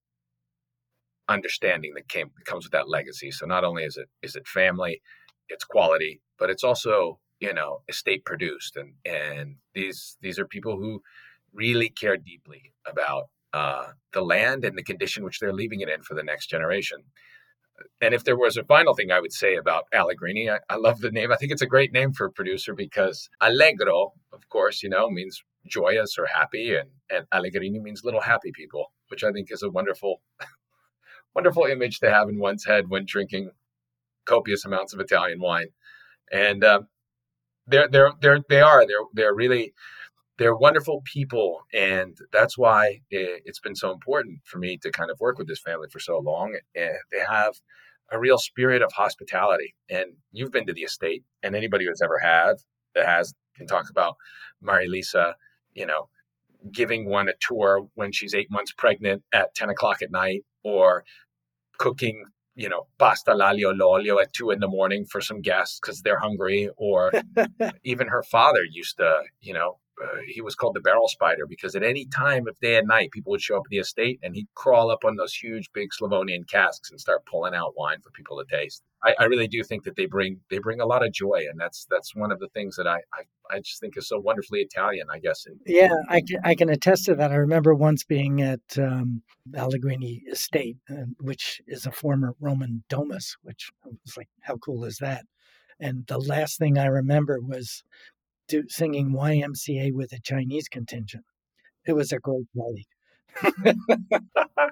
understanding 1.28 1.92
that 1.94 2.08
came 2.08 2.30
that 2.36 2.44
comes 2.44 2.64
with 2.64 2.72
that 2.72 2.88
legacy. 2.88 3.30
So 3.30 3.46
not 3.46 3.64
only 3.64 3.84
is 3.84 3.96
it 3.96 4.08
is 4.22 4.36
it 4.36 4.46
family, 4.46 5.00
it's 5.48 5.64
quality, 5.64 6.20
but 6.38 6.50
it's 6.50 6.64
also 6.64 7.18
you 7.40 7.54
know 7.54 7.82
estate 7.88 8.24
produced, 8.24 8.76
and 8.76 8.94
and 9.04 9.56
these 9.74 10.16
these 10.20 10.38
are 10.38 10.46
people 10.46 10.76
who 10.76 11.02
really 11.52 11.88
care 11.88 12.16
deeply 12.16 12.72
about 12.86 13.24
uh, 13.52 13.88
the 14.12 14.22
land 14.22 14.64
and 14.64 14.76
the 14.78 14.82
condition 14.82 15.24
which 15.24 15.40
they're 15.40 15.52
leaving 15.52 15.80
it 15.80 15.88
in 15.88 16.02
for 16.02 16.14
the 16.14 16.22
next 16.22 16.48
generation. 16.48 16.98
And 18.00 18.14
if 18.14 18.24
there 18.24 18.36
was 18.36 18.56
a 18.56 18.64
final 18.64 18.94
thing 18.94 19.10
I 19.10 19.20
would 19.20 19.32
say 19.32 19.56
about 19.56 19.84
Allegrini, 19.92 20.50
I, 20.50 20.58
I 20.68 20.76
love 20.76 21.00
the 21.00 21.10
name. 21.10 21.32
I 21.32 21.36
think 21.36 21.50
it's 21.50 21.62
a 21.62 21.66
great 21.66 21.92
name 21.92 22.12
for 22.12 22.26
a 22.26 22.30
producer 22.32 22.74
because 22.74 23.30
Allegro, 23.40 24.12
of 24.32 24.48
course, 24.50 24.82
you 24.82 24.90
know, 24.90 25.08
means 25.08 25.42
joyous 25.66 26.16
or 26.18 26.26
happy, 26.26 26.74
and, 26.74 26.90
and 27.10 27.26
Allegrini 27.32 27.78
means 27.80 28.02
little 28.04 28.20
happy 28.20 28.52
people, 28.52 28.92
which 29.08 29.24
I 29.24 29.32
think 29.32 29.48
is 29.50 29.62
a 29.62 29.70
wonderful, 29.70 30.22
wonderful 31.34 31.64
image 31.64 32.00
to 32.00 32.10
have 32.10 32.28
in 32.28 32.38
one's 32.38 32.64
head 32.64 32.88
when 32.88 33.04
drinking 33.06 33.50
copious 34.26 34.64
amounts 34.64 34.92
of 34.92 35.00
Italian 35.00 35.40
wine. 35.40 35.68
And 36.32 36.62
uh, 36.62 36.82
they're 37.66 37.88
they're 37.88 38.12
they're 38.20 38.40
they 38.48 38.60
are 38.60 38.86
they're 38.86 39.06
they're 39.12 39.34
really 39.34 39.72
they're 40.38 40.56
wonderful 40.56 41.02
people 41.04 41.60
and 41.74 42.16
that's 42.32 42.56
why 42.56 43.00
it's 43.10 43.60
been 43.60 43.76
so 43.76 43.92
important 43.92 44.38
for 44.44 44.58
me 44.58 44.78
to 44.78 44.90
kind 44.90 45.10
of 45.10 45.20
work 45.20 45.38
with 45.38 45.46
this 45.46 45.60
family 45.60 45.86
for 45.92 46.00
so 46.00 46.18
long 46.18 46.56
and 46.74 46.92
they 47.12 47.20
have 47.28 47.54
a 48.10 48.18
real 48.18 48.38
spirit 48.38 48.80
of 48.80 48.90
hospitality 48.92 49.74
and 49.90 50.06
you've 50.32 50.50
been 50.50 50.66
to 50.66 50.72
the 50.72 50.80
estate 50.80 51.22
and 51.42 51.54
anybody 51.54 51.84
who's 51.84 52.00
ever 52.00 52.18
had 52.18 52.54
that 52.94 53.06
has 53.06 53.34
can 53.60 53.66
talk 53.66 53.90
about 53.90 54.16
Lisa, 54.62 55.36
you 55.74 55.86
know 55.86 56.08
giving 56.72 57.08
one 57.08 57.28
a 57.28 57.32
tour 57.40 57.88
when 57.94 58.12
she's 58.12 58.34
eight 58.34 58.50
months 58.50 58.72
pregnant 58.76 59.22
at 59.32 59.54
10 59.54 59.70
o'clock 59.70 60.02
at 60.02 60.10
night 60.10 60.44
or 60.62 61.04
cooking 61.78 62.24
you 62.60 62.68
know, 62.68 62.86
pasta 62.98 63.32
l'aglio 63.32 63.72
l'olio 63.74 64.18
at 64.20 64.32
two 64.34 64.50
in 64.50 64.60
the 64.60 64.68
morning 64.68 65.06
for 65.06 65.22
some 65.22 65.40
guests 65.40 65.80
because 65.80 66.02
they're 66.02 66.18
hungry. 66.18 66.68
Or 66.76 67.10
even 67.84 68.08
her 68.08 68.22
father 68.22 68.62
used 68.70 68.98
to, 68.98 69.22
you 69.40 69.54
know, 69.54 69.78
uh, 70.02 70.20
he 70.26 70.40
was 70.40 70.54
called 70.54 70.74
the 70.74 70.80
barrel 70.80 71.08
spider 71.08 71.46
because 71.46 71.74
at 71.74 71.82
any 71.82 72.06
time 72.06 72.46
of 72.48 72.58
day 72.60 72.76
and 72.76 72.88
night, 72.88 73.10
people 73.10 73.30
would 73.30 73.42
show 73.42 73.56
up 73.56 73.64
at 73.66 73.70
the 73.70 73.78
estate 73.78 74.20
and 74.22 74.34
he'd 74.34 74.48
crawl 74.54 74.90
up 74.90 75.04
on 75.04 75.16
those 75.16 75.34
huge, 75.34 75.70
big 75.72 75.92
Slavonian 75.92 76.44
casks 76.44 76.90
and 76.90 77.00
start 77.00 77.26
pulling 77.26 77.54
out 77.54 77.74
wine 77.76 78.00
for 78.02 78.10
people 78.10 78.38
to 78.38 78.56
taste. 78.56 78.82
I, 79.02 79.14
I 79.18 79.24
really 79.24 79.48
do 79.48 79.62
think 79.62 79.84
that 79.84 79.96
they 79.96 80.06
bring 80.06 80.40
they 80.50 80.58
bring 80.58 80.80
a 80.80 80.86
lot 80.86 81.04
of 81.04 81.12
joy, 81.12 81.44
and 81.50 81.58
that's 81.58 81.86
that's 81.90 82.14
one 82.14 82.30
of 82.32 82.38
the 82.38 82.48
things 82.48 82.76
that 82.76 82.86
I 82.86 83.00
I, 83.14 83.56
I 83.56 83.58
just 83.60 83.80
think 83.80 83.96
is 83.96 84.08
so 84.08 84.18
wonderfully 84.18 84.60
Italian. 84.60 85.06
I 85.10 85.18
guess. 85.18 85.46
Yeah, 85.66 85.94
I 86.08 86.20
can 86.20 86.38
I 86.44 86.54
can 86.54 86.68
attest 86.68 87.06
to 87.06 87.14
that. 87.14 87.32
I 87.32 87.36
remember 87.36 87.74
once 87.74 88.04
being 88.04 88.42
at 88.42 88.60
um, 88.78 89.22
Allegrini 89.56 90.22
Estate, 90.30 90.76
uh, 90.90 91.06
which 91.20 91.62
is 91.66 91.86
a 91.86 91.92
former 91.92 92.34
Roman 92.40 92.84
domus, 92.88 93.36
which 93.42 93.70
was 93.84 94.16
like, 94.16 94.28
how 94.42 94.56
cool 94.56 94.84
is 94.84 94.98
that? 94.98 95.24
And 95.80 96.06
the 96.06 96.18
last 96.18 96.58
thing 96.58 96.76
I 96.76 96.86
remember 96.86 97.40
was 97.40 97.82
do, 98.50 98.64
singing 98.68 99.12
YMCA 99.12 99.92
with 99.92 100.12
a 100.12 100.20
Chinese 100.20 100.68
contingent. 100.68 101.24
It 101.86 101.94
was 101.94 102.12
a 102.12 102.18
great 102.18 102.46
party. 102.56 102.86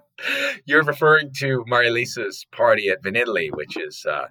You're 0.66 0.82
referring 0.82 1.32
to 1.38 1.64
Lisa's 1.68 2.44
party 2.52 2.88
at 2.88 3.02
Vinitaly, 3.02 3.50
which 3.54 3.76
is 3.76 4.04
uh, 4.04 4.26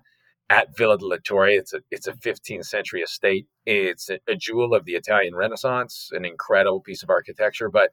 at 0.49 0.77
Villa 0.77 0.97
della 0.97 1.19
Torre. 1.19 1.49
It's 1.49 1.73
a 1.73 1.79
it's 1.89 2.07
a 2.07 2.13
15th 2.13 2.65
century 2.65 3.01
estate. 3.01 3.47
It's 3.65 4.09
a, 4.09 4.19
a, 4.27 4.35
jewel 4.35 4.75
of 4.75 4.85
the 4.85 4.95
Italian 4.95 5.33
Renaissance, 5.33 6.09
an 6.11 6.25
incredible 6.25 6.81
piece 6.81 7.03
of 7.03 7.09
architecture. 7.09 7.69
But 7.69 7.91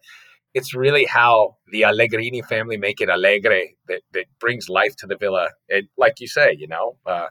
it's 0.55 0.75
really 0.75 1.05
how 1.05 1.57
the 1.71 1.85
Allegrini 1.85 2.43
family 2.43 2.77
make 2.77 3.01
it 3.01 3.09
allegre 3.09 3.69
that, 3.89 4.03
that 4.13 4.27
brings 4.41 4.69
life 4.69 4.97
to 4.97 5.07
the 5.07 5.17
villa. 5.17 5.51
And 5.69 5.89
like 5.97 6.21
you 6.21 6.29
say, 6.29 6.55
you 6.59 6.69
know, 6.69 6.97
uh, 7.07 7.29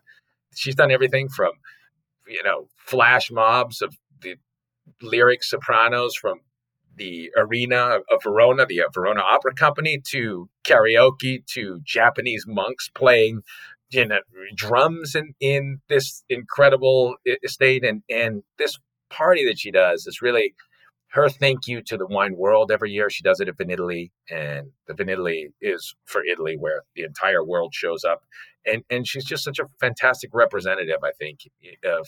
she's 0.55 0.75
done 0.75 0.91
everything 0.91 1.29
from 1.29 1.51
you 2.27 2.41
know 2.43 2.67
flash 2.77 3.29
mobs 3.31 3.81
of 3.81 3.95
lyric 5.01 5.43
sopranos 5.43 6.15
from 6.15 6.39
the 6.95 7.31
arena 7.35 7.99
of 8.11 8.23
Verona, 8.23 8.65
the 8.65 8.81
uh, 8.81 8.89
Verona 8.93 9.21
Opera 9.21 9.53
Company, 9.55 10.01
to 10.09 10.49
karaoke, 10.63 11.45
to 11.47 11.81
Japanese 11.83 12.45
monks 12.47 12.89
playing 12.93 13.41
you 13.89 14.05
know, 14.05 14.19
drums 14.55 15.15
in, 15.15 15.33
in 15.39 15.79
this 15.87 16.23
incredible 16.29 17.15
estate. 17.43 17.83
And, 17.83 18.03
and 18.09 18.43
this 18.57 18.79
party 19.09 19.45
that 19.45 19.59
she 19.59 19.71
does 19.71 20.07
is 20.07 20.21
really 20.21 20.55
her 21.09 21.29
thank 21.29 21.67
you 21.67 21.81
to 21.83 21.97
the 21.97 22.07
wine 22.07 22.35
world 22.35 22.71
every 22.71 22.91
year. 22.91 23.09
She 23.09 23.21
does 23.21 23.39
it 23.39 23.47
at 23.47 23.57
Vinitaly, 23.57 24.09
and 24.31 24.71
the 24.87 24.95
Vinitaly 24.95 25.51
is 25.61 25.95
for 26.05 26.23
Italy, 26.25 26.57
where 26.57 26.81
the 26.95 27.03
entire 27.03 27.43
world 27.43 27.73
shows 27.75 28.03
up. 28.03 28.23
And, 28.65 28.83
and 28.89 29.07
she's 29.07 29.25
just 29.25 29.43
such 29.43 29.59
a 29.59 29.67
fantastic 29.79 30.31
representative, 30.33 31.03
I 31.03 31.11
think, 31.11 31.41
of, 31.85 32.07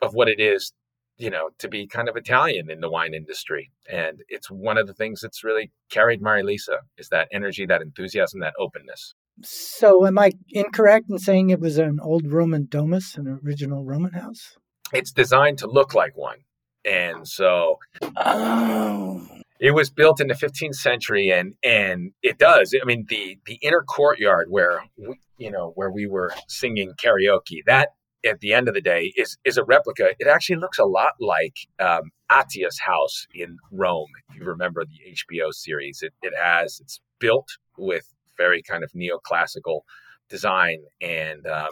of 0.00 0.14
what 0.14 0.28
it 0.28 0.38
is 0.38 0.72
you 1.16 1.30
know, 1.30 1.50
to 1.58 1.68
be 1.68 1.86
kind 1.86 2.08
of 2.08 2.16
Italian 2.16 2.70
in 2.70 2.80
the 2.80 2.90
wine 2.90 3.14
industry. 3.14 3.70
And 3.90 4.20
it's 4.28 4.50
one 4.50 4.78
of 4.78 4.86
the 4.86 4.94
things 4.94 5.20
that's 5.20 5.44
really 5.44 5.70
carried 5.90 6.20
Lisa 6.22 6.78
is 6.98 7.08
that 7.10 7.28
energy, 7.32 7.66
that 7.66 7.82
enthusiasm, 7.82 8.40
that 8.40 8.54
openness. 8.58 9.14
So 9.42 10.06
am 10.06 10.18
I 10.18 10.32
incorrect 10.50 11.06
in 11.10 11.18
saying 11.18 11.50
it 11.50 11.60
was 11.60 11.78
an 11.78 11.98
old 12.00 12.30
Roman 12.30 12.66
domus, 12.66 13.16
an 13.16 13.40
original 13.44 13.84
Roman 13.84 14.12
house? 14.12 14.56
It's 14.92 15.12
designed 15.12 15.58
to 15.58 15.66
look 15.66 15.94
like 15.94 16.16
one. 16.16 16.38
And 16.84 17.26
so 17.26 17.78
oh. 18.16 19.26
it 19.58 19.72
was 19.72 19.90
built 19.90 20.20
in 20.20 20.28
the 20.28 20.34
15th 20.34 20.74
century 20.74 21.30
and 21.30 21.54
and 21.64 22.12
it 22.22 22.38
does. 22.38 22.74
I 22.80 22.84
mean 22.84 23.06
the 23.08 23.38
the 23.46 23.54
inner 23.62 23.82
courtyard 23.82 24.48
where 24.50 24.82
we, 24.98 25.18
you 25.38 25.50
know 25.50 25.72
where 25.76 25.90
we 25.90 26.06
were 26.06 26.32
singing 26.46 26.92
karaoke, 27.02 27.64
that 27.66 27.90
at 28.24 28.40
the 28.40 28.52
end 28.52 28.68
of 28.68 28.74
the 28.74 28.80
day 28.80 29.12
is 29.16 29.36
is 29.44 29.56
a 29.56 29.64
replica. 29.64 30.10
It 30.18 30.26
actually 30.26 30.56
looks 30.56 30.78
a 30.78 30.84
lot 30.84 31.12
like 31.20 31.56
um, 31.78 32.10
Atia's 32.30 32.78
house 32.78 33.26
in 33.34 33.56
Rome. 33.70 34.08
If 34.30 34.40
you 34.40 34.44
remember 34.44 34.84
the 34.84 35.12
HBO 35.12 35.52
series, 35.52 36.00
it, 36.02 36.12
it 36.22 36.32
has 36.40 36.80
it's 36.80 37.00
built 37.18 37.48
with 37.76 38.04
very 38.36 38.62
kind 38.62 38.82
of 38.82 38.90
neoclassical 38.92 39.80
design, 40.28 40.78
and 41.00 41.46
um, 41.46 41.70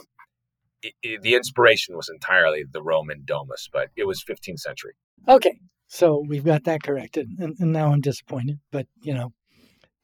it, 0.82 0.94
it, 1.02 1.23
the 1.23 1.35
inspiration 1.35 1.97
was 1.97 2.09
entirely 2.09 2.64
the 2.71 2.82
Roman 2.82 3.23
domus, 3.25 3.68
but 3.73 3.88
it 3.97 4.06
was 4.06 4.25
15th 4.25 4.61
century. 4.61 4.92
Okay, 5.28 5.59
so 5.88 6.25
we've 6.28 6.44
got 6.44 6.64
that 6.64 6.82
corrected, 6.82 7.28
and, 7.38 7.56
and 7.59 7.73
now 7.73 7.92
I'm 7.92 8.00
disappointed, 8.00 8.59
but 8.71 8.87
you 9.02 9.14
know, 9.14 9.30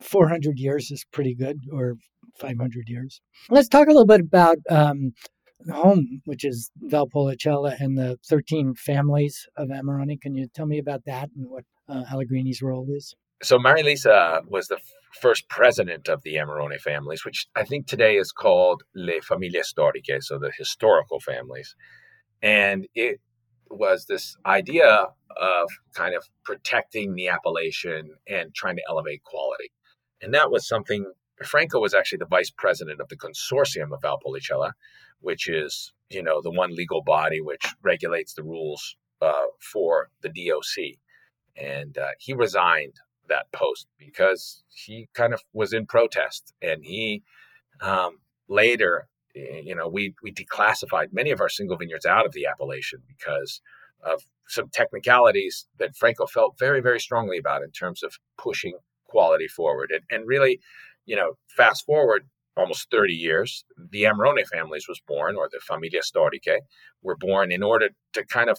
400 0.01 0.59
years 0.59 0.91
is 0.91 1.05
pretty 1.13 1.35
good, 1.35 1.59
or 1.73 1.97
500 2.39 2.89
years. 2.89 3.21
Let's 3.51 3.69
talk 3.69 3.87
a 3.87 3.91
little 3.91 4.07
bit 4.07 4.21
about 4.21 4.59
um, 4.71 5.13
home, 5.71 6.23
which 6.25 6.45
is 6.45 6.71
Valpolicella 6.85 7.79
and 7.81 7.97
the 7.97 8.19
13 8.29 8.75
families 8.75 9.47
of 9.57 9.69
Amarone. 9.69 10.21
Can 10.21 10.35
you 10.35 10.49
tell 10.55 10.67
me 10.67 10.79
about 10.79 11.05
that 11.07 11.31
and 11.37 11.49
what 11.49 11.65
uh, 11.89 12.05
Allegrini's 12.13 12.63
role 12.63 12.87
is? 12.91 13.15
So 13.43 13.57
Lisa 13.57 14.43
was 14.49 14.69
the 14.69 14.79
first 15.21 15.49
president 15.49 16.09
of 16.09 16.23
the 16.23 16.35
Amarone 16.35 16.81
families, 16.81 17.25
which 17.25 17.47
I 17.55 17.65
think 17.65 17.87
today 17.87 18.17
is 18.17 18.33
called 18.33 18.83
Le 18.95 19.21
Famiglie 19.21 19.63
Storiche, 19.63 20.23
so 20.23 20.39
the 20.39 20.51
historical 20.57 21.21
families. 21.21 21.75
And 22.43 22.87
it 22.95 23.21
was 23.71 24.07
this 24.07 24.37
idea 24.45 25.07
of 25.37 25.69
kind 25.95 26.15
of 26.15 26.25
protecting 26.45 27.15
the 27.15 27.29
appellation 27.29 28.11
and 28.27 28.55
trying 28.55 28.77
to 28.77 28.83
elevate 28.89 29.23
quality. 29.23 29.71
And 30.21 30.35
that 30.35 30.51
was 30.51 30.67
something 30.67 31.13
Franco 31.45 31.81
was 31.81 31.95
actually 31.95 32.19
the 32.19 32.27
vice 32.27 32.51
president 32.51 33.01
of 33.01 33.09
the 33.09 33.17
consortium 33.17 33.93
of 33.93 34.01
Valpolicella, 34.01 34.73
which 35.21 35.49
is 35.49 35.93
you 36.11 36.23
know 36.23 36.41
the 36.43 36.51
one 36.51 36.75
legal 36.75 37.03
body 37.03 37.41
which 37.41 37.65
regulates 37.83 38.35
the 38.35 38.43
rules 38.43 38.97
uh, 39.21 39.47
for 39.73 40.11
the 40.23 40.29
DOC, 40.29 40.99
and 41.57 41.99
uh, 41.99 42.11
he 42.19 42.33
resigned 42.33 42.95
that 43.29 43.51
post 43.53 43.87
because 43.99 44.63
he 44.69 45.09
kind 45.15 45.35
of 45.35 45.43
was 45.53 45.73
in 45.73 45.87
protest, 45.87 46.55
and 46.63 46.85
he 46.85 47.23
um, 47.81 48.19
later, 48.49 49.09
you 49.35 49.75
know, 49.75 49.89
we 49.89 50.15
we 50.23 50.33
declassified 50.33 51.13
many 51.13 51.31
of 51.31 51.41
our 51.41 51.49
single 51.49 51.77
vineyards 51.77 52.07
out 52.07 52.27
of 52.27 52.33
the 52.33 52.47
appellation 52.47 53.01
because 53.07 53.61
of 54.03 54.23
some 54.47 54.69
technicalities 54.71 55.67
that 55.79 55.97
Franco 55.97 56.27
felt 56.27 56.59
very 56.59 56.81
very 56.81 57.01
strongly 57.01 57.39
about 57.39 57.63
in 57.63 57.71
terms 57.71 58.03
of 58.03 58.19
pushing 58.37 58.75
quality 59.05 59.49
forward, 59.49 59.91
and 59.93 60.03
and 60.11 60.27
really, 60.27 60.61
you 61.07 61.17
know, 61.17 61.35
fast 61.49 61.85
forward 61.85 62.29
almost 62.59 62.91
30 62.91 63.15
years, 63.15 63.65
the 63.77 64.05
Amarone 64.05 64.47
families 64.47 64.87
was 64.89 65.01
born, 65.07 65.37
or 65.37 65.49
the 65.51 65.61
Famiglia 65.69 66.03
Storiche 66.03 66.59
were 67.03 67.17
born 67.17 67.53
in 67.53 67.63
order 67.63 67.91
to 68.15 68.25
kind 68.27 68.51
of 68.51 68.59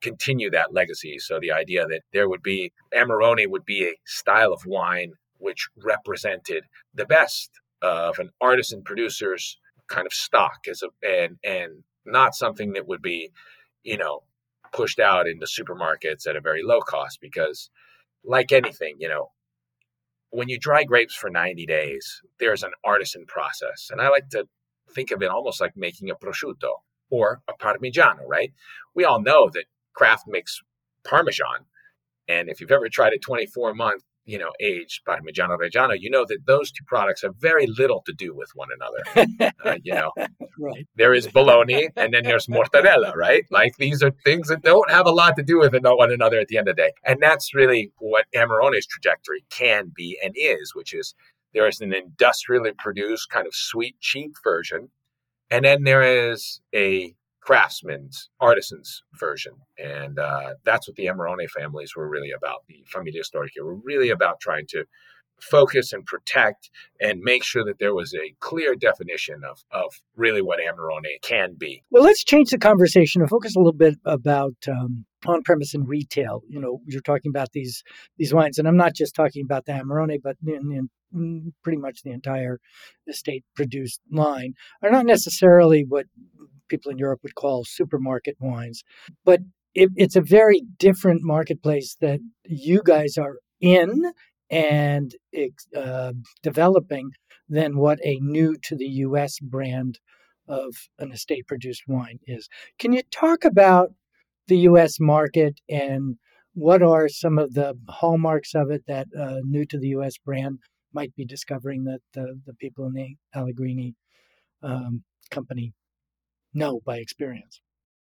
continue 0.00 0.50
that 0.50 0.72
legacy. 0.72 1.18
So 1.18 1.38
the 1.40 1.52
idea 1.52 1.86
that 1.86 2.02
there 2.12 2.28
would 2.28 2.42
be 2.42 2.72
Amarone 2.94 3.48
would 3.48 3.64
be 3.64 3.84
a 3.84 3.96
style 4.06 4.52
of 4.52 4.62
wine 4.66 5.12
which 5.38 5.68
represented 5.82 6.64
the 6.94 7.06
best 7.06 7.50
of 7.82 8.18
an 8.18 8.30
artisan 8.40 8.82
producer's 8.82 9.58
kind 9.88 10.06
of 10.06 10.12
stock 10.12 10.58
as 10.70 10.82
a 10.82 10.88
and 11.06 11.38
and 11.42 11.82
not 12.06 12.34
something 12.34 12.72
that 12.72 12.86
would 12.86 13.02
be, 13.02 13.30
you 13.82 13.96
know, 13.96 14.20
pushed 14.72 15.00
out 15.00 15.26
into 15.26 15.46
supermarkets 15.46 16.26
at 16.26 16.36
a 16.36 16.40
very 16.40 16.62
low 16.62 16.80
cost 16.80 17.18
because 17.20 17.70
like 18.24 18.52
anything, 18.52 18.96
you 18.98 19.08
know, 19.08 19.30
when 20.30 20.48
you 20.48 20.58
dry 20.58 20.84
grapes 20.84 21.14
for 21.14 21.30
90 21.30 21.66
days, 21.66 22.22
there's 22.38 22.62
an 22.62 22.72
artisan 22.84 23.26
process. 23.26 23.88
And 23.90 24.00
I 24.00 24.08
like 24.08 24.28
to 24.30 24.46
think 24.94 25.10
of 25.10 25.22
it 25.22 25.30
almost 25.30 25.60
like 25.60 25.76
making 25.76 26.10
a 26.10 26.14
prosciutto 26.14 26.82
or 27.10 27.42
a 27.48 27.52
parmigiano, 27.54 28.26
right? 28.26 28.52
We 28.94 29.04
all 29.04 29.20
know 29.20 29.50
that 29.50 29.64
Kraft 29.94 30.26
makes 30.28 30.60
parmesan. 31.04 31.66
And 32.28 32.48
if 32.48 32.60
you've 32.60 32.70
ever 32.70 32.88
tried 32.88 33.12
a 33.12 33.18
24 33.18 33.74
month 33.74 34.04
you 34.30 34.38
know, 34.38 34.52
aged 34.60 35.04
Parmigiano 35.04 35.58
Reggiano, 35.58 35.96
you 35.98 36.08
know 36.08 36.24
that 36.28 36.46
those 36.46 36.70
two 36.70 36.84
products 36.86 37.22
have 37.22 37.34
very 37.36 37.66
little 37.66 38.00
to 38.06 38.12
do 38.12 38.32
with 38.32 38.48
one 38.54 38.68
another. 38.76 39.52
uh, 39.64 39.76
you 39.82 39.92
know, 39.92 40.12
right. 40.58 40.86
there 40.94 41.12
is 41.12 41.26
bologna 41.26 41.88
and 41.96 42.14
then 42.14 42.22
there's 42.22 42.46
mortadella, 42.46 43.12
right? 43.16 43.44
Like 43.50 43.76
these 43.76 44.04
are 44.04 44.12
things 44.24 44.46
that 44.46 44.62
don't 44.62 44.88
have 44.88 45.06
a 45.06 45.10
lot 45.10 45.34
to 45.36 45.42
do 45.42 45.58
with 45.58 45.74
one 45.74 46.12
another 46.12 46.38
at 46.38 46.46
the 46.46 46.58
end 46.58 46.68
of 46.68 46.76
the 46.76 46.82
day. 46.82 46.92
And 47.04 47.18
that's 47.20 47.52
really 47.52 47.90
what 47.98 48.26
Amarone's 48.32 48.86
trajectory 48.86 49.44
can 49.50 49.90
be 49.92 50.16
and 50.22 50.32
is, 50.36 50.76
which 50.76 50.94
is 50.94 51.12
there 51.52 51.66
is 51.66 51.80
an 51.80 51.92
industrially 51.92 52.70
produced 52.78 53.30
kind 53.30 53.48
of 53.48 53.54
sweet, 53.54 53.98
cheap 53.98 54.34
version. 54.44 54.90
And 55.50 55.64
then 55.64 55.82
there 55.82 56.30
is 56.30 56.60
a 56.72 57.16
craftsman's, 57.40 58.28
artisans 58.40 59.02
version. 59.14 59.52
And 59.78 60.18
uh, 60.18 60.54
that's 60.64 60.86
what 60.86 60.96
the 60.96 61.06
Amarone 61.06 61.48
families 61.50 61.96
were 61.96 62.08
really 62.08 62.30
about. 62.30 62.64
The 62.68 62.84
Familia 62.86 63.22
Storica 63.22 63.64
were 63.64 63.76
really 63.76 64.10
about 64.10 64.40
trying 64.40 64.66
to 64.68 64.84
focus 65.40 65.92
and 65.92 66.04
protect 66.04 66.70
and 67.00 67.20
make 67.20 67.42
sure 67.42 67.64
that 67.64 67.78
there 67.78 67.94
was 67.94 68.14
a 68.14 68.34
clear 68.40 68.74
definition 68.74 69.40
of, 69.42 69.64
of 69.70 69.94
really 70.16 70.42
what 70.42 70.60
Amarone 70.60 71.20
can 71.22 71.54
be. 71.58 71.82
Well, 71.90 72.02
let's 72.02 72.24
change 72.24 72.50
the 72.50 72.58
conversation 72.58 73.22
and 73.22 73.30
focus 73.30 73.56
a 73.56 73.58
little 73.58 73.72
bit 73.72 73.94
about 74.04 74.54
um, 74.68 75.06
on-premise 75.26 75.74
and 75.74 75.88
retail. 75.88 76.42
You 76.48 76.60
know, 76.60 76.80
you're 76.86 77.00
talking 77.00 77.30
about 77.30 77.52
these 77.52 77.82
these 78.18 78.34
wines, 78.34 78.58
and 78.58 78.68
I'm 78.68 78.76
not 78.76 78.94
just 78.94 79.14
talking 79.14 79.44
about 79.44 79.64
the 79.64 79.72
Amarone, 79.72 80.20
but 80.22 80.36
in, 80.46 80.88
in 81.12 81.52
pretty 81.64 81.78
much 81.78 82.02
the 82.02 82.10
entire 82.10 82.60
estate 83.08 83.44
produced 83.54 84.00
line 84.10 84.54
are 84.82 84.90
not 84.90 85.06
necessarily 85.06 85.84
what 85.88 86.06
people 86.70 86.90
in 86.90 86.98
Europe 86.98 87.20
would 87.22 87.34
call 87.34 87.64
supermarket 87.64 88.36
wines. 88.40 88.82
But 89.24 89.40
it, 89.74 89.90
it's 89.96 90.16
a 90.16 90.22
very 90.22 90.62
different 90.78 91.20
marketplace 91.22 91.96
that 92.00 92.20
you 92.44 92.80
guys 92.84 93.18
are 93.18 93.36
in 93.60 94.12
and 94.50 95.14
uh, 95.76 96.12
developing 96.42 97.10
than 97.48 97.76
what 97.76 97.98
a 98.04 98.18
new 98.20 98.56
to 98.64 98.76
the 98.76 98.88
US 99.06 99.38
brand 99.38 99.98
of 100.48 100.74
an 100.98 101.12
estate 101.12 101.46
produced 101.46 101.84
wine 101.86 102.18
is. 102.26 102.48
Can 102.78 102.92
you 102.92 103.02
talk 103.12 103.44
about 103.44 103.90
the 104.48 104.58
US 104.58 104.98
market 104.98 105.60
and 105.68 106.16
what 106.54 106.82
are 106.82 107.08
some 107.08 107.38
of 107.38 107.54
the 107.54 107.74
hallmarks 107.88 108.54
of 108.54 108.70
it 108.70 108.82
that 108.88 109.06
uh, 109.18 109.38
new 109.44 109.64
to 109.66 109.78
the 109.78 109.88
US 109.88 110.18
brand 110.18 110.58
might 110.92 111.14
be 111.14 111.24
discovering 111.24 111.84
that 111.84 112.00
the, 112.14 112.40
the 112.46 112.54
people 112.54 112.86
in 112.86 112.94
the 112.94 113.14
Allegrini 113.34 113.94
um, 114.62 115.04
company 115.30 115.72
know 116.54 116.80
by 116.84 116.98
experience. 116.98 117.60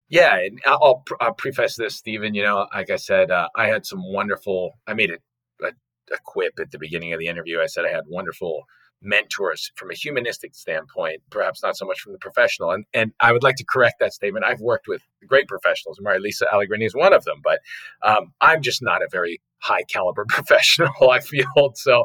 Yeah, 0.08 0.36
and 0.36 0.60
I'll, 0.64 1.02
I'll 1.20 1.34
preface 1.34 1.76
this, 1.76 1.96
Stephen. 1.96 2.34
You 2.34 2.44
know, 2.44 2.66
like 2.72 2.90
I 2.90 2.96
said, 2.96 3.30
uh, 3.30 3.48
I 3.56 3.66
had 3.66 3.84
some 3.84 4.00
wonderful. 4.04 4.78
I 4.86 4.94
made 4.94 5.10
a, 5.10 5.66
a, 5.66 5.70
a 6.12 6.18
quip 6.24 6.54
at 6.60 6.70
the 6.70 6.78
beginning 6.78 7.12
of 7.12 7.18
the 7.18 7.26
interview. 7.26 7.60
I 7.60 7.66
said 7.66 7.84
I 7.84 7.90
had 7.90 8.04
wonderful 8.06 8.66
mentors 9.02 9.72
from 9.76 9.90
a 9.90 9.94
humanistic 9.94 10.54
standpoint, 10.54 11.22
perhaps 11.30 11.62
not 11.62 11.76
so 11.76 11.86
much 11.86 12.00
from 12.00 12.12
the 12.12 12.18
professional. 12.18 12.70
And 12.70 12.84
and 12.94 13.12
I 13.20 13.32
would 13.32 13.42
like 13.42 13.56
to 13.56 13.64
correct 13.64 13.96
that 14.00 14.12
statement. 14.12 14.44
I've 14.44 14.60
worked 14.60 14.86
with 14.88 15.02
great 15.26 15.48
professionals. 15.48 15.98
Marilisa 16.00 16.42
Allegrini 16.52 16.84
is 16.84 16.94
one 16.94 17.12
of 17.12 17.24
them, 17.24 17.40
but 17.42 17.58
um, 18.02 18.32
I'm 18.40 18.62
just 18.62 18.82
not 18.82 19.02
a 19.02 19.08
very 19.10 19.40
high 19.58 19.82
caliber 19.84 20.24
professional. 20.28 21.10
I 21.10 21.20
feel 21.20 21.72
so. 21.74 22.04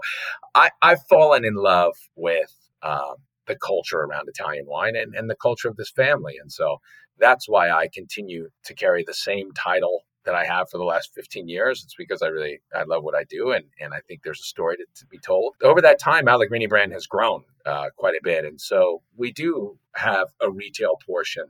I, 0.55 0.71
I've 0.81 1.05
fallen 1.07 1.45
in 1.45 1.55
love 1.55 1.95
with 2.15 2.51
um, 2.81 3.15
the 3.51 3.57
culture 3.57 3.99
around 3.99 4.29
Italian 4.29 4.65
wine 4.65 4.95
and, 4.95 5.13
and 5.13 5.29
the 5.29 5.35
culture 5.35 5.67
of 5.67 5.75
this 5.75 5.91
family. 5.91 6.35
And 6.41 6.51
so 6.51 6.77
that's 7.19 7.49
why 7.49 7.69
I 7.69 7.89
continue 7.93 8.47
to 8.65 8.73
carry 8.73 9.03
the 9.05 9.13
same 9.13 9.51
title 9.51 10.03
that 10.23 10.35
I 10.35 10.45
have 10.45 10.69
for 10.69 10.77
the 10.77 10.83
last 10.83 11.13
15 11.13 11.49
years. 11.49 11.83
It's 11.83 11.95
because 11.97 12.21
I 12.21 12.27
really 12.27 12.61
I 12.73 12.83
love 12.83 13.03
what 13.03 13.15
I 13.15 13.23
do, 13.23 13.51
and 13.51 13.65
and 13.79 13.93
I 13.93 13.99
think 14.07 14.21
there's 14.23 14.39
a 14.39 14.43
story 14.43 14.77
to, 14.77 14.85
to 14.95 15.05
be 15.07 15.17
told. 15.17 15.55
Over 15.61 15.81
that 15.81 15.99
time, 15.99 16.27
Allegrini 16.27 16.67
brand 16.67 16.93
has 16.93 17.07
grown 17.07 17.43
uh, 17.65 17.89
quite 17.97 18.15
a 18.15 18.23
bit, 18.23 18.45
and 18.45 18.61
so 18.61 19.01
we 19.15 19.31
do 19.31 19.77
have 19.95 20.27
a 20.39 20.49
retail 20.49 20.97
portion 21.05 21.45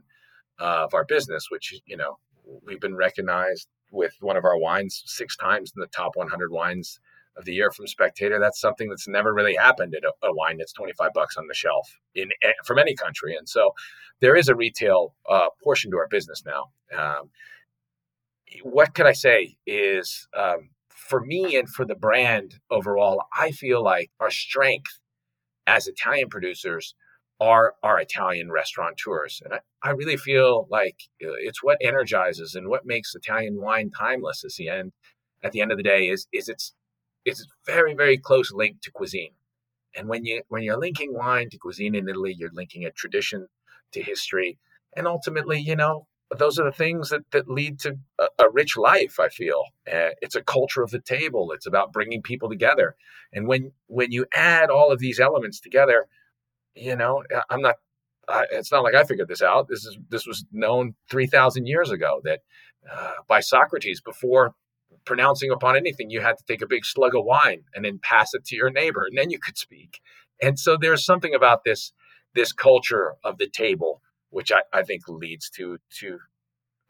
of 0.58 0.94
our 0.94 1.04
business, 1.04 1.46
which 1.50 1.74
you 1.86 1.96
know 1.96 2.18
we've 2.64 2.80
been 2.80 2.96
recognized 2.96 3.68
with 3.90 4.14
one 4.20 4.38
of 4.38 4.44
our 4.44 4.58
wines 4.58 5.02
six 5.06 5.36
times 5.36 5.72
in 5.76 5.80
the 5.80 5.86
top 5.88 6.12
100 6.16 6.50
wines 6.50 6.98
of 7.36 7.44
the 7.44 7.54
year 7.54 7.70
from 7.70 7.86
Spectator. 7.86 8.38
That's 8.38 8.60
something 8.60 8.88
that's 8.88 9.08
never 9.08 9.32
really 9.32 9.54
happened 9.54 9.94
at 9.94 10.04
a, 10.04 10.26
a 10.26 10.34
wine 10.34 10.58
that's 10.58 10.72
25 10.72 11.10
bucks 11.14 11.36
on 11.36 11.46
the 11.46 11.54
shelf 11.54 11.88
in 12.14 12.30
eh, 12.42 12.52
from 12.64 12.78
any 12.78 12.94
country. 12.94 13.36
And 13.36 13.48
so 13.48 13.72
there 14.20 14.36
is 14.36 14.48
a 14.48 14.54
retail 14.54 15.14
uh, 15.28 15.48
portion 15.62 15.90
to 15.90 15.96
our 15.98 16.08
business 16.08 16.42
now. 16.44 16.70
Um, 16.96 17.30
what 18.62 18.94
could 18.94 19.06
I 19.06 19.12
say 19.12 19.56
is 19.66 20.28
um, 20.36 20.70
for 20.88 21.20
me 21.20 21.56
and 21.56 21.68
for 21.68 21.84
the 21.84 21.94
brand 21.94 22.56
overall, 22.70 23.24
I 23.36 23.50
feel 23.50 23.82
like 23.82 24.10
our 24.20 24.30
strength 24.30 25.00
as 25.66 25.86
Italian 25.86 26.28
producers 26.28 26.94
are 27.40 27.74
our 27.82 28.00
Italian 28.00 28.50
restaurateurs. 28.52 29.42
And 29.44 29.54
I, 29.54 29.60
I 29.82 29.90
really 29.90 30.16
feel 30.16 30.68
like 30.70 30.96
it's 31.18 31.62
what 31.62 31.78
energizes 31.80 32.54
and 32.54 32.68
what 32.68 32.86
makes 32.86 33.14
Italian 33.14 33.60
wine 33.60 33.90
timeless 33.90 34.44
at 34.44 34.52
the 34.52 34.68
end 34.68 34.92
at 35.42 35.50
the 35.50 35.60
end 35.60 35.72
of 35.72 35.76
the 35.76 35.82
day 35.82 36.08
is 36.08 36.28
is 36.32 36.48
it's 36.48 36.72
it's 37.24 37.46
very, 37.66 37.94
very 37.94 38.18
close 38.18 38.52
link 38.52 38.80
to 38.82 38.90
cuisine. 38.90 39.32
And 39.94 40.08
when 40.08 40.24
you 40.24 40.42
when 40.48 40.62
you're 40.62 40.78
linking 40.78 41.14
wine 41.14 41.50
to 41.50 41.58
cuisine 41.58 41.94
in 41.94 42.08
Italy, 42.08 42.34
you're 42.36 42.50
linking 42.52 42.84
a 42.84 42.90
tradition 42.90 43.48
to 43.92 44.02
history, 44.02 44.58
and 44.96 45.06
ultimately, 45.06 45.60
you 45.60 45.76
know, 45.76 46.06
those 46.38 46.58
are 46.58 46.64
the 46.64 46.72
things 46.72 47.10
that, 47.10 47.30
that 47.32 47.48
lead 47.48 47.78
to 47.80 47.98
a, 48.18 48.26
a 48.38 48.50
rich 48.50 48.76
life. 48.76 49.20
I 49.20 49.28
feel 49.28 49.62
uh, 49.86 50.10
it's 50.22 50.34
a 50.34 50.42
culture 50.42 50.82
of 50.82 50.90
the 50.90 51.00
table. 51.00 51.52
It's 51.52 51.66
about 51.66 51.92
bringing 51.92 52.22
people 52.22 52.48
together, 52.48 52.96
and 53.32 53.46
when 53.46 53.72
when 53.86 54.12
you 54.12 54.26
add 54.34 54.70
all 54.70 54.90
of 54.90 54.98
these 54.98 55.20
elements 55.20 55.60
together, 55.60 56.06
you 56.74 56.96
know, 56.96 57.22
I'm 57.50 57.60
not. 57.60 57.76
Uh, 58.28 58.44
it's 58.52 58.70
not 58.70 58.84
like 58.84 58.94
I 58.94 59.04
figured 59.04 59.28
this 59.28 59.42
out. 59.42 59.68
This 59.68 59.84
is 59.84 59.98
this 60.08 60.26
was 60.26 60.46
known 60.52 60.94
three 61.10 61.26
thousand 61.26 61.66
years 61.66 61.90
ago 61.90 62.20
that 62.24 62.40
uh, 62.90 63.14
by 63.28 63.40
Socrates 63.40 64.00
before 64.00 64.54
pronouncing 65.04 65.50
upon 65.50 65.76
anything, 65.76 66.10
you 66.10 66.20
had 66.20 66.38
to 66.38 66.44
take 66.46 66.62
a 66.62 66.66
big 66.66 66.84
slug 66.84 67.14
of 67.14 67.24
wine 67.24 67.64
and 67.74 67.84
then 67.84 67.98
pass 68.02 68.34
it 68.34 68.44
to 68.46 68.56
your 68.56 68.70
neighbor, 68.70 69.04
and 69.06 69.16
then 69.16 69.30
you 69.30 69.38
could 69.38 69.58
speak. 69.58 70.00
And 70.40 70.58
so 70.58 70.76
there's 70.76 71.04
something 71.04 71.34
about 71.34 71.64
this 71.64 71.92
this 72.34 72.52
culture 72.52 73.14
of 73.24 73.38
the 73.38 73.48
table, 73.48 74.00
which 74.30 74.50
I, 74.50 74.62
I 74.72 74.82
think 74.82 75.02
leads 75.08 75.50
to 75.50 75.78
to 76.00 76.18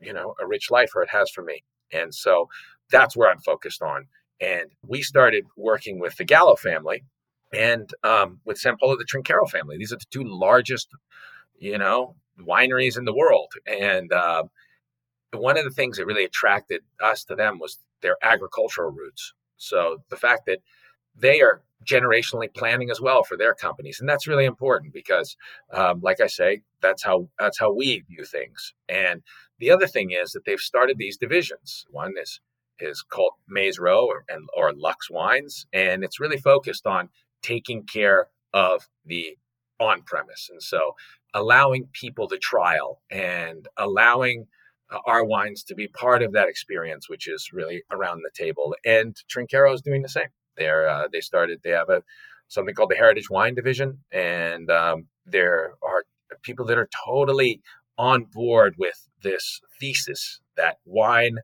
you 0.00 0.12
know 0.12 0.34
a 0.40 0.46
rich 0.46 0.70
life, 0.70 0.90
or 0.94 1.02
it 1.02 1.10
has 1.10 1.30
for 1.30 1.42
me. 1.42 1.64
And 1.92 2.14
so 2.14 2.48
that's 2.90 3.16
where 3.16 3.30
I'm 3.30 3.40
focused 3.40 3.82
on. 3.82 4.06
And 4.40 4.70
we 4.86 5.02
started 5.02 5.44
working 5.56 6.00
with 6.00 6.16
the 6.16 6.24
Gallo 6.24 6.56
family 6.56 7.04
and 7.52 7.90
um, 8.02 8.40
with 8.44 8.58
San 8.58 8.76
Polo 8.80 8.96
the 8.96 9.04
Trinchero 9.04 9.48
family. 9.48 9.76
These 9.78 9.92
are 9.92 9.96
the 9.96 10.06
two 10.10 10.24
largest, 10.24 10.88
you 11.58 11.78
know, 11.78 12.16
wineries 12.40 12.98
in 12.98 13.04
the 13.04 13.14
world. 13.14 13.52
And 13.66 14.12
uh, 14.12 14.44
one 15.32 15.58
of 15.58 15.64
the 15.64 15.70
things 15.70 15.96
that 15.96 16.06
really 16.06 16.24
attracted 16.24 16.82
us 17.02 17.24
to 17.24 17.36
them 17.36 17.58
was 17.58 17.78
their 18.02 18.16
agricultural 18.22 18.90
roots. 18.90 19.32
So 19.56 20.02
the 20.10 20.16
fact 20.16 20.46
that 20.46 20.58
they 21.16 21.40
are 21.40 21.62
generationally 21.84 22.52
planning 22.52 22.90
as 22.90 23.00
well 23.00 23.22
for 23.24 23.36
their 23.36 23.54
companies, 23.54 24.00
and 24.00 24.08
that's 24.08 24.26
really 24.26 24.44
important 24.44 24.92
because, 24.92 25.36
um, 25.72 26.00
like 26.00 26.20
I 26.20 26.26
say, 26.26 26.62
that's 26.80 27.02
how 27.02 27.28
that's 27.38 27.58
how 27.58 27.72
we 27.72 28.00
view 28.00 28.24
things. 28.24 28.74
And 28.88 29.22
the 29.58 29.70
other 29.70 29.86
thing 29.86 30.10
is 30.10 30.32
that 30.32 30.44
they've 30.44 30.58
started 30.58 30.98
these 30.98 31.16
divisions. 31.16 31.86
One 31.90 32.14
is 32.20 32.40
is 32.78 33.02
called 33.02 33.32
Maze 33.46 33.78
Row 33.78 34.06
or, 34.06 34.24
and, 34.28 34.48
or 34.56 34.72
Lux 34.72 35.10
Wines, 35.10 35.66
and 35.72 36.02
it's 36.02 36.18
really 36.18 36.38
focused 36.38 36.86
on 36.86 37.10
taking 37.42 37.84
care 37.84 38.28
of 38.52 38.88
the 39.04 39.36
on 39.78 40.02
premise, 40.02 40.48
and 40.50 40.62
so 40.62 40.94
allowing 41.34 41.88
people 41.92 42.28
to 42.28 42.38
trial 42.38 43.00
and 43.10 43.68
allowing 43.76 44.46
our 45.06 45.24
wines 45.24 45.62
to 45.64 45.74
be 45.74 45.88
part 45.88 46.22
of 46.22 46.32
that 46.32 46.48
experience, 46.48 47.08
which 47.08 47.28
is 47.28 47.50
really 47.52 47.82
around 47.90 48.22
the 48.22 48.30
table. 48.34 48.74
And 48.84 49.16
Trinchero 49.28 49.74
is 49.74 49.82
doing 49.82 50.02
the 50.02 50.08
same. 50.08 50.28
They're 50.56 50.88
uh, 50.88 51.08
they 51.12 51.20
started 51.20 51.60
they 51.62 51.70
have 51.70 51.88
a 51.88 52.02
something 52.48 52.74
called 52.74 52.90
the 52.90 52.96
Heritage 52.96 53.30
Wine 53.30 53.54
Division, 53.54 53.98
and 54.12 54.70
um, 54.70 55.06
there 55.24 55.74
are 55.82 56.04
people 56.42 56.66
that 56.66 56.78
are 56.78 56.88
totally 57.06 57.62
on 57.98 58.24
board 58.24 58.74
with 58.78 59.08
this 59.22 59.60
thesis 59.80 60.40
that 60.56 60.76
wine 60.84 61.38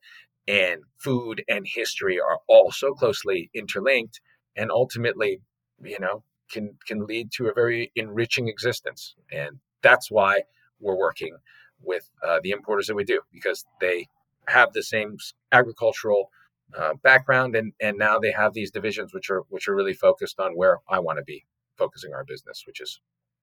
and 0.46 0.82
food 0.98 1.44
and 1.48 1.66
history 1.66 2.18
are 2.18 2.38
all 2.48 2.70
so 2.70 2.92
closely 2.94 3.50
interlinked, 3.54 4.20
and 4.56 4.70
ultimately, 4.70 5.40
you 5.82 5.98
know, 5.98 6.22
can 6.50 6.76
can 6.86 7.06
lead 7.06 7.30
to 7.32 7.48
a 7.48 7.54
very 7.54 7.92
enriching 7.94 8.48
existence. 8.48 9.14
And 9.32 9.58
that's 9.82 10.10
why 10.10 10.42
we're 10.80 10.98
working 10.98 11.36
with 11.82 12.08
uh, 12.26 12.40
the 12.42 12.50
importers 12.50 12.86
that 12.86 12.94
we 12.94 13.04
do 13.04 13.20
because 13.32 13.64
they 13.80 14.06
have 14.48 14.72
the 14.72 14.82
same 14.82 15.16
agricultural 15.52 16.30
uh, 16.76 16.94
background 17.02 17.56
and 17.56 17.72
and 17.80 17.96
now 17.96 18.18
they 18.18 18.30
have 18.30 18.52
these 18.52 18.70
divisions 18.70 19.14
which 19.14 19.30
are 19.30 19.42
which 19.48 19.68
are 19.68 19.74
really 19.74 19.94
focused 19.94 20.38
on 20.38 20.52
where 20.52 20.78
I 20.88 20.98
want 20.98 21.18
to 21.18 21.24
be 21.24 21.44
focusing 21.76 22.12
our 22.12 22.24
business, 22.24 22.64
which 22.66 22.80
is 22.80 23.00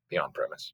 the 0.09 0.17
on 0.19 0.31
premise. 0.31 0.73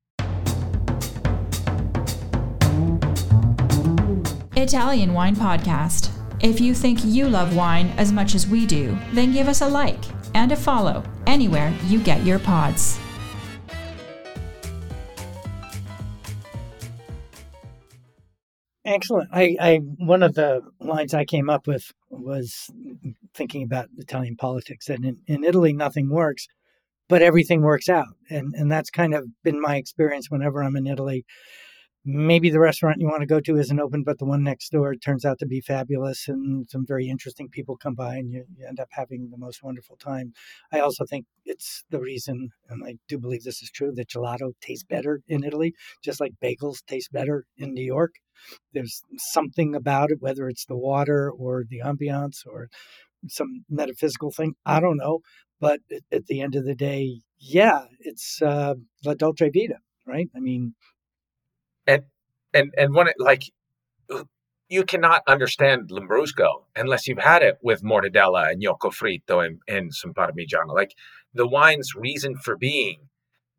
Italian 4.55 5.13
Wine 5.13 5.35
Podcast. 5.35 6.09
If 6.41 6.59
you 6.59 6.73
think 6.73 7.05
you 7.05 7.29
love 7.29 7.55
wine 7.55 7.93
as 7.97 8.11
much 8.11 8.33
as 8.35 8.47
we 8.47 8.65
do, 8.65 8.97
then 9.13 9.31
give 9.31 9.47
us 9.47 9.61
a 9.61 9.67
like 9.67 10.03
and 10.33 10.51
a 10.51 10.55
follow 10.55 11.03
anywhere 11.27 11.73
you 11.85 11.99
get 11.99 12.25
your 12.25 12.39
pods. 12.39 12.99
Excellent. 18.83 19.29
I, 19.31 19.55
I 19.59 19.77
one 19.77 20.23
of 20.23 20.33
the 20.33 20.61
lines 20.79 21.13
I 21.13 21.23
came 21.23 21.49
up 21.49 21.67
with 21.67 21.91
was 22.09 22.69
thinking 23.35 23.63
about 23.63 23.89
Italian 23.97 24.35
politics, 24.35 24.89
and 24.89 25.05
in, 25.05 25.17
in 25.27 25.43
Italy 25.43 25.71
nothing 25.71 26.09
works, 26.09 26.47
but 27.07 27.21
everything 27.21 27.61
works 27.61 27.89
out, 27.89 28.15
and 28.29 28.55
and 28.55 28.71
that's 28.71 28.89
kind 28.89 29.13
of 29.13 29.27
been 29.43 29.61
my 29.61 29.75
experience 29.75 30.31
whenever 30.31 30.63
I'm 30.63 30.75
in 30.75 30.87
Italy 30.87 31.25
maybe 32.03 32.49
the 32.49 32.59
restaurant 32.59 32.99
you 32.99 33.07
want 33.07 33.21
to 33.21 33.27
go 33.27 33.39
to 33.39 33.57
isn't 33.57 33.79
open, 33.79 34.03
but 34.03 34.17
the 34.17 34.25
one 34.25 34.43
next 34.43 34.71
door 34.71 34.95
turns 34.95 35.23
out 35.23 35.37
to 35.39 35.45
be 35.45 35.61
fabulous, 35.61 36.27
and 36.27 36.67
some 36.69 36.85
very 36.85 37.07
interesting 37.07 37.47
people 37.49 37.77
come 37.77 37.93
by, 37.93 38.15
and 38.15 38.31
you, 38.31 38.43
you, 38.57 38.65
end 38.67 38.79
up 38.79 38.89
having 38.91 39.29
the 39.29 39.37
most 39.37 39.63
wonderful 39.63 39.97
time. 39.97 40.33
I 40.71 40.79
also 40.79 41.05
think 41.05 41.25
it's 41.45 41.83
the 41.89 41.99
reason, 41.99 42.49
and 42.69 42.83
I 42.83 42.95
do 43.07 43.19
believe 43.19 43.43
this 43.43 43.61
is 43.61 43.69
true, 43.69 43.91
that 43.95 44.09
gelato 44.09 44.53
tastes 44.61 44.83
better 44.83 45.21
in 45.27 45.43
Italy, 45.43 45.73
just 46.03 46.19
like 46.19 46.33
bagels 46.43 46.83
taste 46.85 47.11
better 47.11 47.45
in 47.57 47.73
New 47.73 47.85
York. 47.85 48.15
There's 48.73 49.01
something 49.17 49.75
about 49.75 50.11
it, 50.11 50.17
whether 50.21 50.47
it's 50.47 50.65
the 50.65 50.77
water 50.77 51.29
or 51.29 51.63
the 51.67 51.81
ambiance 51.83 52.45
or 52.45 52.69
some 53.27 53.65
metaphysical 53.69 54.31
thing. 54.31 54.53
I 54.65 54.79
don't 54.79 54.97
know. 54.97 55.19
But 55.59 55.81
at 56.11 56.25
the 56.25 56.41
end 56.41 56.55
of 56.55 56.65
the 56.65 56.75
day, 56.75 57.21
yeah, 57.39 57.85
it's 57.99 58.41
uh, 58.41 58.75
la 59.05 59.13
dolce 59.13 59.49
vita, 59.49 59.77
right? 60.07 60.27
I 60.35 60.39
mean, 60.39 60.73
and 61.85 62.03
and 62.53 62.73
and 62.77 62.95
it 63.07 63.15
like 63.19 63.43
you 64.71 64.83
cannot 64.85 65.21
understand 65.27 65.89
Lambrusco 65.89 66.63
unless 66.75 67.05
you've 67.05 67.19
had 67.19 67.43
it 67.43 67.57
with 67.61 67.83
mortadella 67.83 68.51
and 68.51 68.61
gnocco 68.61 68.89
fritto 68.89 69.45
and, 69.45 69.59
and 69.67 69.93
some 69.93 70.13
parmigiano. 70.13 70.73
Like 70.73 70.95
the 71.33 71.47
wine's 71.47 71.93
reason 71.93 72.37
for 72.37 72.55
being, 72.55 73.09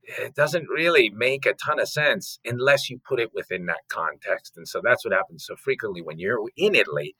it 0.02 0.34
doesn't 0.34 0.68
really 0.68 1.10
make 1.10 1.46
a 1.46 1.54
ton 1.54 1.80
of 1.80 1.88
sense 1.88 2.38
unless 2.44 2.90
you 2.90 3.00
put 3.06 3.20
it 3.20 3.30
within 3.34 3.66
that 3.66 3.88
context. 3.88 4.56
And 4.56 4.66
so 4.66 4.80
that's 4.82 5.04
what 5.04 5.14
happens 5.14 5.44
so 5.46 5.56
frequently 5.56 6.02
when 6.02 6.18
you're 6.18 6.40
in 6.56 6.74
Italy, 6.74 7.14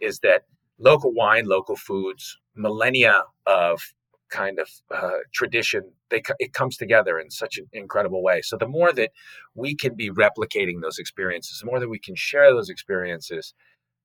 is 0.00 0.18
that 0.20 0.42
local 0.78 1.12
wine, 1.12 1.46
local 1.46 1.76
foods, 1.76 2.38
millennia 2.54 3.24
of 3.46 3.80
kind 4.30 4.58
of 4.58 4.68
uh, 4.90 5.18
tradition 5.32 5.92
they 6.10 6.20
it 6.40 6.52
comes 6.52 6.76
together 6.76 7.20
in 7.20 7.30
such 7.30 7.56
an 7.56 7.66
incredible 7.72 8.22
way 8.22 8.40
so 8.42 8.56
the 8.56 8.66
more 8.66 8.92
that 8.92 9.10
we 9.54 9.76
can 9.76 9.94
be 9.94 10.10
replicating 10.10 10.80
those 10.80 10.98
experiences 10.98 11.60
the 11.60 11.66
more 11.66 11.78
that 11.78 11.90
we 11.90 12.00
can 12.00 12.16
share 12.16 12.50
those 12.52 12.68
experiences 12.68 13.54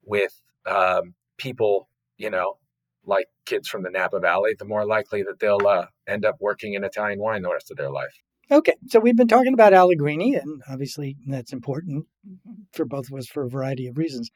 with 0.03 0.39
um, 0.67 1.15
people 1.37 1.89
you 2.17 2.29
know 2.29 2.57
like 3.05 3.27
kids 3.45 3.67
from 3.67 3.83
the 3.83 3.89
napa 3.89 4.19
valley 4.19 4.55
the 4.57 4.65
more 4.65 4.85
likely 4.85 5.23
that 5.23 5.39
they'll 5.39 5.67
uh, 5.67 5.85
end 6.07 6.25
up 6.25 6.35
working 6.39 6.73
in 6.73 6.83
italian 6.83 7.19
wine 7.19 7.41
the 7.41 7.51
rest 7.51 7.71
of 7.71 7.77
their 7.77 7.91
life 7.91 8.13
okay 8.51 8.75
so 8.87 8.99
we've 8.99 9.17
been 9.17 9.27
talking 9.27 9.53
about 9.53 9.73
allegrini 9.73 10.35
and 10.35 10.61
obviously 10.69 11.15
that's 11.27 11.53
important 11.53 12.05
for 12.73 12.85
both 12.85 13.09
of 13.11 13.17
us 13.17 13.27
for 13.27 13.43
a 13.43 13.49
variety 13.49 13.87
of 13.87 13.97
reasons 13.97 14.29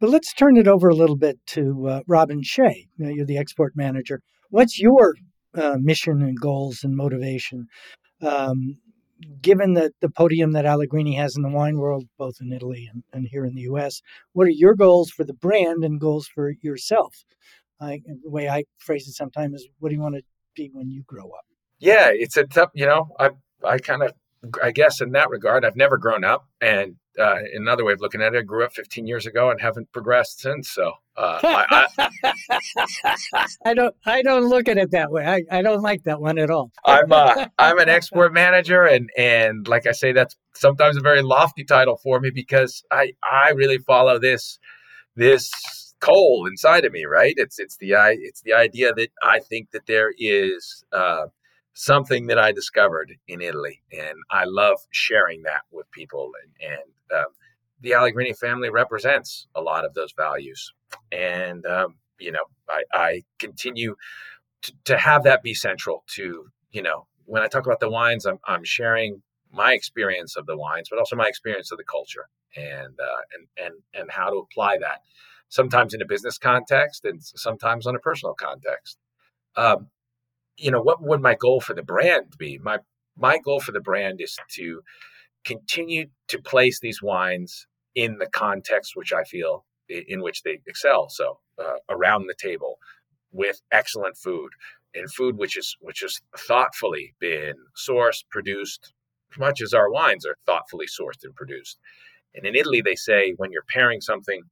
but 0.00 0.10
let's 0.10 0.32
turn 0.32 0.56
it 0.56 0.68
over 0.68 0.88
a 0.88 0.94
little 0.94 1.16
bit 1.16 1.38
to 1.46 1.86
uh, 1.88 2.00
robin 2.06 2.42
shea 2.42 2.88
you 2.96 3.04
know, 3.04 3.10
you're 3.10 3.26
the 3.26 3.38
export 3.38 3.72
manager 3.76 4.20
what's 4.50 4.78
your 4.78 5.14
uh, 5.54 5.76
mission 5.80 6.22
and 6.22 6.38
goals 6.40 6.84
and 6.84 6.96
motivation. 6.96 7.68
Um, 8.22 8.78
given 9.40 9.74
the, 9.74 9.92
the 10.00 10.08
podium 10.08 10.52
that 10.52 10.66
Allegrini 10.66 11.14
has 11.14 11.36
in 11.36 11.42
the 11.42 11.48
wine 11.48 11.78
world, 11.78 12.06
both 12.16 12.36
in 12.40 12.52
Italy 12.52 12.88
and, 12.92 13.02
and 13.12 13.26
here 13.30 13.44
in 13.44 13.54
the 13.54 13.62
US, 13.62 14.00
what 14.32 14.46
are 14.46 14.50
your 14.50 14.74
goals 14.74 15.10
for 15.10 15.24
the 15.24 15.34
brand 15.34 15.84
and 15.84 16.00
goals 16.00 16.28
for 16.28 16.52
yourself? 16.62 17.24
I, 17.80 18.00
the 18.06 18.30
way 18.30 18.48
I 18.48 18.64
phrase 18.78 19.08
it 19.08 19.12
sometimes 19.12 19.54
is, 19.54 19.68
what 19.78 19.90
do 19.90 19.94
you 19.94 20.00
want 20.00 20.16
to 20.16 20.22
be 20.54 20.70
when 20.72 20.90
you 20.90 21.02
grow 21.06 21.26
up? 21.26 21.44
Yeah, 21.78 22.10
it's 22.12 22.36
a 22.36 22.44
tough, 22.44 22.70
you 22.74 22.86
know, 22.86 23.10
I, 23.18 23.30
I 23.64 23.78
kind 23.78 24.02
of, 24.02 24.12
I 24.62 24.70
guess 24.70 25.00
in 25.00 25.12
that 25.12 25.30
regard, 25.30 25.64
I've 25.64 25.76
never 25.76 25.96
grown 25.96 26.24
up. 26.24 26.46
And 26.60 26.96
uh, 27.18 27.38
another 27.54 27.84
way 27.84 27.92
of 27.92 28.00
looking 28.00 28.22
at 28.22 28.34
it, 28.34 28.38
I 28.38 28.42
grew 28.42 28.64
up 28.64 28.72
15 28.72 29.06
years 29.06 29.26
ago 29.26 29.50
and 29.50 29.60
haven't 29.60 29.90
progressed 29.92 30.40
since. 30.40 30.70
So 30.70 30.92
uh, 31.16 31.40
I, 31.42 31.86
I, 31.98 33.16
I, 33.64 33.74
don't 33.74 33.94
I 34.06 34.22
don't 34.22 34.48
look 34.48 34.68
at 34.68 34.78
it 34.78 34.92
that 34.92 35.10
way. 35.10 35.26
I, 35.26 35.58
I 35.58 35.62
don't 35.62 35.82
like 35.82 36.04
that 36.04 36.20
one 36.20 36.38
at 36.38 36.50
all. 36.50 36.70
I'm 36.84 37.10
uh, 37.10 37.46
I'm 37.58 37.78
an 37.78 37.88
export 37.88 38.32
manager, 38.32 38.84
and 38.84 39.10
and 39.16 39.66
like 39.66 39.86
I 39.86 39.92
say, 39.92 40.12
that's 40.12 40.36
sometimes 40.54 40.96
a 40.96 41.00
very 41.00 41.22
lofty 41.22 41.64
title 41.64 41.96
for 41.96 42.20
me 42.20 42.30
because 42.30 42.84
I 42.90 43.14
I 43.24 43.50
really 43.50 43.78
follow 43.78 44.18
this 44.18 44.58
this 45.16 45.50
coal 46.00 46.46
inside 46.46 46.84
of 46.84 46.92
me. 46.92 47.04
Right? 47.04 47.34
It's 47.36 47.58
it's 47.58 47.76
the 47.76 47.94
I 47.94 48.16
it's 48.20 48.42
the 48.42 48.52
idea 48.52 48.92
that 48.94 49.08
I 49.22 49.40
think 49.40 49.70
that 49.72 49.86
there 49.86 50.12
is. 50.18 50.84
Uh, 50.92 51.26
something 51.74 52.26
that 52.26 52.40
I 52.40 52.50
discovered 52.50 53.12
in 53.28 53.40
Italy, 53.40 53.80
and 53.92 54.18
I 54.32 54.42
love 54.46 54.78
sharing 54.90 55.44
that 55.44 55.60
with 55.70 55.88
people. 55.92 56.32
And, 56.42 56.72
and 56.72 57.20
um, 57.20 57.26
the 57.80 57.94
Allegrini 57.94 58.32
family 58.32 58.68
represents 58.68 59.46
a 59.54 59.60
lot 59.60 59.84
of 59.84 59.94
those 59.94 60.12
values, 60.16 60.72
and 61.12 61.64
um, 61.66 61.94
you 62.18 62.32
know, 62.32 62.44
I, 62.68 62.82
I 62.92 63.22
continue 63.38 63.94
to, 64.62 64.72
to, 64.86 64.98
have 64.98 65.22
that 65.22 65.44
be 65.44 65.54
central 65.54 66.02
to 66.16 66.48
you 66.72 66.82
know 66.82 67.06
when 67.28 67.42
I 67.42 67.46
talk 67.46 67.66
about 67.66 67.80
the 67.80 67.90
wines, 67.90 68.26
I'm, 68.26 68.38
I'm 68.46 68.64
sharing 68.64 69.22
my 69.52 69.72
experience 69.74 70.36
of 70.36 70.46
the 70.46 70.56
wines, 70.56 70.88
but 70.90 70.98
also 70.98 71.14
my 71.14 71.26
experience 71.26 71.70
of 71.70 71.78
the 71.78 71.84
culture 71.84 72.28
and 72.56 72.98
uh, 72.98 73.22
and 73.34 73.66
and 73.66 73.74
and 73.94 74.10
how 74.10 74.30
to 74.30 74.36
apply 74.36 74.78
that. 74.78 75.02
Sometimes 75.48 75.94
in 75.94 76.02
a 76.02 76.06
business 76.06 76.38
context, 76.38 77.04
and 77.04 77.22
sometimes 77.22 77.86
on 77.86 77.96
a 77.96 78.00
personal 78.00 78.34
context. 78.34 78.98
Um, 79.56 79.88
you 80.56 80.70
know, 80.70 80.82
what 80.82 81.02
would 81.02 81.22
my 81.22 81.34
goal 81.34 81.60
for 81.60 81.74
the 81.74 81.82
brand 81.82 82.34
be? 82.38 82.58
My 82.58 82.78
my 83.16 83.38
goal 83.38 83.60
for 83.60 83.72
the 83.72 83.80
brand 83.80 84.20
is 84.20 84.36
to 84.56 84.82
continue 85.44 86.06
to 86.28 86.40
place 86.40 86.80
these 86.80 87.02
wines 87.02 87.66
in 87.94 88.18
the 88.18 88.26
context 88.26 88.92
which 88.94 89.12
I 89.12 89.24
feel 89.24 89.64
in 89.88 90.22
which 90.22 90.42
they 90.42 90.60
excel. 90.66 91.08
So 91.08 91.38
uh, 91.58 91.78
around 91.88 92.26
the 92.26 92.34
table 92.38 92.78
with 93.32 93.60
excellent 93.72 94.16
food 94.16 94.50
and 94.94 95.10
food 95.12 95.36
which 95.36 95.56
is 95.56 95.76
which 95.80 96.02
is 96.02 96.20
thoughtfully 96.36 97.14
been 97.20 97.54
sourced, 97.76 98.24
produced, 98.30 98.92
as 99.32 99.38
much 99.38 99.60
as 99.60 99.72
our 99.72 99.90
wines 99.90 100.26
are 100.26 100.36
thoughtfully 100.46 100.86
sourced 100.86 101.24
and 101.24 101.34
produced. 101.34 101.78
And 102.34 102.46
in 102.46 102.54
Italy, 102.54 102.82
they 102.82 102.94
say 102.94 103.34
when 103.36 103.50
you're 103.50 103.64
pairing 103.68 104.00
something 104.00 104.42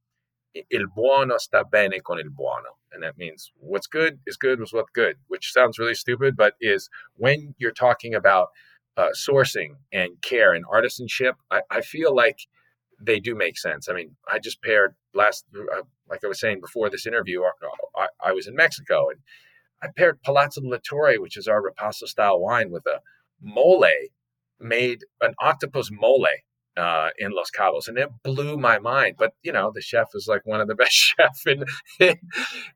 il 0.69 0.87
buono 0.87 1.37
sta 1.37 1.63
bene 1.63 2.01
con 2.01 2.19
il 2.19 2.29
buono. 2.29 2.77
And 2.91 3.03
that 3.03 3.17
means 3.17 3.51
what's 3.59 3.87
good 3.87 4.19
is 4.25 4.37
good 4.37 4.59
with 4.59 4.71
what's 4.71 4.91
good, 4.93 5.17
which 5.27 5.51
sounds 5.51 5.77
really 5.77 5.95
stupid, 5.95 6.35
but 6.35 6.53
is 6.59 6.89
when 7.15 7.53
you're 7.57 7.71
talking 7.71 8.15
about 8.15 8.49
uh, 8.95 9.09
sourcing 9.13 9.75
and 9.91 10.21
care 10.21 10.53
and 10.53 10.65
artisanship, 10.65 11.33
I, 11.51 11.61
I, 11.69 11.81
feel 11.81 12.15
like 12.15 12.39
they 12.99 13.19
do 13.19 13.35
make 13.35 13.57
sense. 13.57 13.87
I 13.87 13.93
mean, 13.93 14.15
I 14.27 14.39
just 14.39 14.61
paired 14.63 14.95
last, 15.13 15.45
uh, 15.55 15.83
like 16.09 16.23
I 16.23 16.27
was 16.27 16.39
saying 16.39 16.61
before 16.61 16.89
this 16.89 17.05
interview, 17.05 17.43
uh, 17.43 17.51
I, 17.95 18.07
I, 18.29 18.31
was 18.31 18.47
in 18.47 18.55
Mexico 18.55 19.09
and 19.09 19.19
I 19.83 19.89
paired 19.95 20.23
Palazzo 20.23 20.61
La 20.63 20.77
Torre, 20.83 21.21
which 21.21 21.37
is 21.37 21.47
our 21.47 21.61
Ripasso 21.61 22.07
style 22.07 22.39
wine, 22.39 22.71
with 22.71 22.87
a 22.87 23.01
mole 23.39 23.85
made 24.59 25.03
an 25.21 25.35
octopus 25.39 25.89
mole 25.91 26.25
uh, 26.77 27.09
in 27.17 27.31
Los 27.31 27.49
Cabos, 27.51 27.87
and 27.87 27.97
it 27.97 28.09
blew 28.23 28.57
my 28.57 28.79
mind. 28.79 29.15
But 29.17 29.33
you 29.41 29.51
know, 29.51 29.71
the 29.73 29.81
chef 29.81 30.09
is 30.13 30.27
like 30.27 30.45
one 30.45 30.61
of 30.61 30.67
the 30.67 30.75
best 30.83 30.93
chefs 30.93 31.45
in 31.45 31.65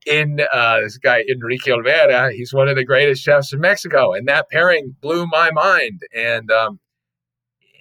in, 0.05 0.39
uh, 0.51 0.81
this 0.81 0.97
guy 0.97 1.23
Enrique 1.29 1.71
Olvera. 1.71 2.31
He's 2.31 2.53
one 2.53 2.67
of 2.67 2.75
the 2.75 2.85
greatest 2.85 3.23
chefs 3.23 3.53
in 3.53 3.59
Mexico, 3.59 4.13
and 4.13 4.27
that 4.27 4.49
pairing 4.49 4.95
blew 5.01 5.27
my 5.27 5.51
mind. 5.51 6.01
And 6.13 6.51
um, 6.51 6.79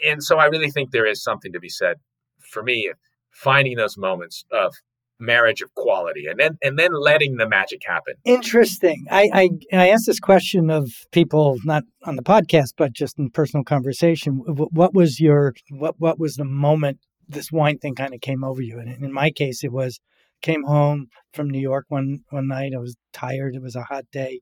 and 0.06 0.22
so 0.22 0.38
I 0.38 0.46
really 0.46 0.70
think 0.70 0.90
there 0.90 1.06
is 1.06 1.22
something 1.22 1.52
to 1.52 1.60
be 1.60 1.68
said 1.68 1.96
for 2.38 2.62
me 2.62 2.92
finding 3.30 3.76
those 3.76 3.96
moments 3.96 4.44
of 4.52 4.74
marriage 5.20 5.60
of 5.60 5.74
quality 5.74 6.26
and 6.26 6.38
then 6.38 6.58
and 6.62 6.78
then 6.78 6.92
letting 6.92 7.36
the 7.36 7.48
magic 7.48 7.82
happen. 7.86 8.14
Interesting. 8.24 9.04
I, 9.10 9.30
I 9.32 9.50
i 9.72 9.88
asked 9.90 10.06
this 10.06 10.20
question 10.20 10.70
of 10.70 10.90
people 11.12 11.58
not 11.64 11.84
on 12.04 12.16
the 12.16 12.22
podcast 12.22 12.72
but 12.76 12.92
just 12.92 13.18
in 13.18 13.30
personal 13.30 13.64
conversation. 13.64 14.42
What 14.46 14.94
was 14.94 15.20
your 15.20 15.54
what 15.70 15.96
what 15.98 16.18
was 16.18 16.34
the 16.34 16.44
moment 16.44 17.00
this 17.28 17.52
wine 17.52 17.78
thing 17.78 17.94
kind 17.94 18.14
of 18.14 18.20
came 18.20 18.42
over 18.44 18.62
you? 18.62 18.78
And 18.78 18.90
in 19.02 19.12
my 19.12 19.30
case 19.30 19.62
it 19.62 19.72
was 19.72 20.00
came 20.42 20.64
home 20.64 21.08
from 21.34 21.50
new 21.50 21.60
york 21.60 21.86
one 21.88 22.20
one 22.30 22.48
night. 22.48 22.72
I 22.74 22.78
was 22.78 22.96
tired. 23.12 23.54
It 23.54 23.62
was 23.62 23.76
a 23.76 23.82
hot 23.82 24.04
day. 24.10 24.40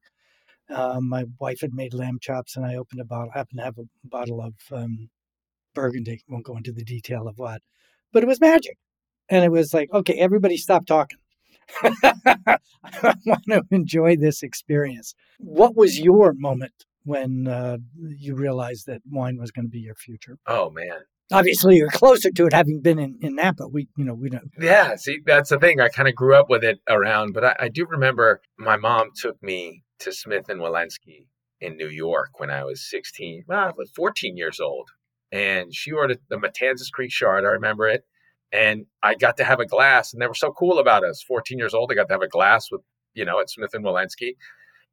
Um, 0.70 1.08
my 1.08 1.24
wife 1.40 1.60
had 1.62 1.72
made 1.72 1.94
lamb 1.94 2.18
chops, 2.20 2.54
and 2.56 2.64
I 2.64 2.74
opened 2.74 3.00
a 3.00 3.04
bottle. 3.04 3.30
Happened 3.32 3.58
to 3.58 3.64
have 3.64 3.78
a 3.78 3.88
bottle 4.04 4.42
of 4.42 4.54
um, 4.70 5.08
Burgundy. 5.74 6.22
Won't 6.28 6.44
go 6.44 6.56
into 6.56 6.72
the 6.72 6.84
detail 6.84 7.26
of 7.26 7.38
what, 7.38 7.62
but 8.12 8.22
it 8.22 8.26
was 8.26 8.40
magic, 8.40 8.76
and 9.30 9.44
it 9.44 9.50
was 9.50 9.74
like, 9.74 9.92
okay, 9.92 10.14
everybody 10.14 10.56
stop 10.56 10.86
talking. 10.86 11.18
I 11.82 12.58
want 13.26 13.44
to 13.48 13.62
enjoy 13.70 14.16
this 14.16 14.42
experience. 14.42 15.14
What 15.38 15.76
was 15.76 15.98
your 15.98 16.32
moment 16.32 16.84
when 17.04 17.46
uh, 17.46 17.78
you 17.96 18.34
realized 18.34 18.86
that 18.86 19.02
wine 19.10 19.38
was 19.38 19.50
going 19.50 19.66
to 19.66 19.70
be 19.70 19.80
your 19.80 19.94
future? 19.94 20.38
Oh 20.46 20.70
man, 20.70 21.00
obviously 21.32 21.76
you're 21.76 21.90
closer 21.90 22.30
to 22.30 22.46
it 22.46 22.52
having 22.52 22.80
been 22.80 22.98
in, 22.98 23.18
in 23.20 23.34
Napa. 23.34 23.68
We, 23.68 23.88
you 23.96 24.04
know, 24.04 24.14
we 24.14 24.30
don't. 24.30 24.50
Yeah, 24.58 24.96
see, 24.96 25.18
that's 25.24 25.50
the 25.50 25.58
thing. 25.58 25.80
I 25.80 25.88
kind 25.88 26.08
of 26.08 26.14
grew 26.14 26.34
up 26.34 26.48
with 26.48 26.64
it 26.64 26.78
around, 26.88 27.32
but 27.32 27.44
I, 27.44 27.56
I, 27.60 27.68
do 27.68 27.86
remember 27.86 28.40
my 28.58 28.76
mom 28.76 29.10
took 29.14 29.42
me 29.42 29.82
to 30.00 30.12
Smith 30.12 30.48
and 30.48 30.60
Wollensky 30.60 31.26
in 31.60 31.76
New 31.76 31.88
York 31.88 32.38
when 32.38 32.50
I 32.50 32.64
was 32.64 32.88
16, 32.88 33.44
well, 33.48 33.68
I 33.68 33.72
was 33.76 33.90
14 33.94 34.36
years 34.36 34.60
old. 34.60 34.88
And 35.30 35.74
she 35.74 35.92
ordered 35.92 36.20
the 36.30 36.36
Matanzas 36.36 36.90
Creek 36.90 37.10
Chard. 37.10 37.44
I 37.44 37.48
remember 37.48 37.88
it. 37.88 38.04
And 38.52 38.86
I 39.02 39.14
got 39.14 39.36
to 39.38 39.44
have 39.44 39.60
a 39.60 39.66
glass, 39.66 40.12
and 40.12 40.22
they 40.22 40.26
were 40.26 40.34
so 40.34 40.52
cool 40.52 40.78
about 40.78 41.04
us. 41.04 41.22
14 41.22 41.58
years 41.58 41.74
old, 41.74 41.92
I 41.92 41.94
got 41.94 42.08
to 42.08 42.14
have 42.14 42.22
a 42.22 42.28
glass 42.28 42.70
with, 42.70 42.80
you 43.14 43.24
know, 43.24 43.40
at 43.40 43.50
Smith 43.50 43.74
and 43.74 43.84
Wollensky. 43.84 44.36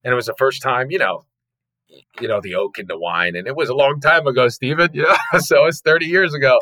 And 0.03 0.11
it 0.11 0.15
was 0.15 0.25
the 0.25 0.35
first 0.37 0.61
time, 0.61 0.91
you 0.91 0.99
know, 0.99 1.25
you 2.19 2.27
know, 2.27 2.41
the 2.41 2.55
oak 2.55 2.77
and 2.77 2.87
the 2.87 2.97
wine. 2.97 3.35
And 3.35 3.47
it 3.47 3.55
was 3.55 3.69
a 3.69 3.75
long 3.75 3.99
time 3.99 4.27
ago, 4.27 4.49
Stephen, 4.49 4.89
you 4.93 5.03
know, 5.03 5.39
so 5.39 5.65
it's 5.65 5.81
30 5.81 6.05
years 6.05 6.33
ago. 6.33 6.59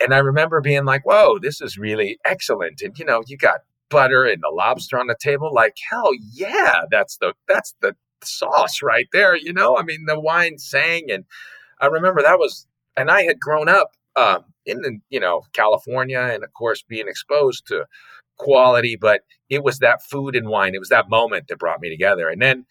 And 0.00 0.12
I 0.12 0.18
remember 0.18 0.60
being 0.60 0.84
like, 0.84 1.04
whoa, 1.06 1.38
this 1.38 1.60
is 1.60 1.78
really 1.78 2.18
excellent. 2.24 2.82
And, 2.82 2.98
you 2.98 3.04
know, 3.04 3.22
you 3.26 3.36
got 3.36 3.60
butter 3.90 4.24
and 4.24 4.42
the 4.42 4.52
lobster 4.52 4.98
on 4.98 5.06
the 5.06 5.16
table. 5.18 5.52
Like, 5.52 5.76
hell 5.90 6.10
yeah, 6.32 6.82
that's 6.90 7.16
the, 7.18 7.34
that's 7.48 7.74
the 7.80 7.94
sauce 8.22 8.82
right 8.82 9.06
there. 9.12 9.36
You 9.36 9.52
know, 9.52 9.76
I 9.76 9.82
mean, 9.82 10.04
the 10.06 10.18
wine 10.18 10.58
sang. 10.58 11.10
And 11.10 11.24
I 11.80 11.86
remember 11.86 12.22
that 12.22 12.38
was, 12.38 12.66
and 12.96 13.10
I 13.10 13.22
had 13.22 13.40
grown 13.40 13.68
up 13.68 13.92
um, 14.16 14.44
in, 14.66 15.02
you 15.10 15.20
know, 15.20 15.42
California 15.52 16.20
and 16.20 16.44
of 16.44 16.52
course 16.52 16.82
being 16.82 17.08
exposed 17.08 17.66
to 17.68 17.84
quality, 18.36 18.96
but 18.96 19.22
it 19.48 19.62
was 19.62 19.78
that 19.78 20.02
food 20.02 20.34
and 20.34 20.48
wine. 20.48 20.74
It 20.74 20.80
was 20.80 20.88
that 20.88 21.08
moment 21.08 21.48
that 21.48 21.58
brought 21.58 21.80
me 21.80 21.90
together. 21.90 22.28
And 22.28 22.42
then, 22.42 22.66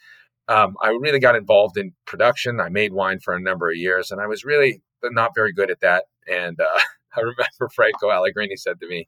um, 0.50 0.76
I 0.82 0.90
really 0.90 1.20
got 1.20 1.36
involved 1.36 1.78
in 1.78 1.94
production. 2.06 2.60
I 2.60 2.70
made 2.70 2.94
wine 2.94 3.20
for 3.20 3.34
a 3.34 3.40
number 3.40 3.70
of 3.70 3.78
years, 3.78 4.12
and 4.12 4.20
I 4.20 4.28
was 4.28 4.44
really 4.44 4.82
not 5.04 5.32
very 5.36 5.54
good 5.54 5.72
at 5.72 5.80
that. 5.82 6.06
And 6.30 6.60
uh, 6.60 6.80
I 7.16 7.22
remember 7.22 7.70
Franco 7.74 8.12
Allegrini 8.12 8.58
said 8.58 8.80
to 8.82 8.88
me, 8.88 9.08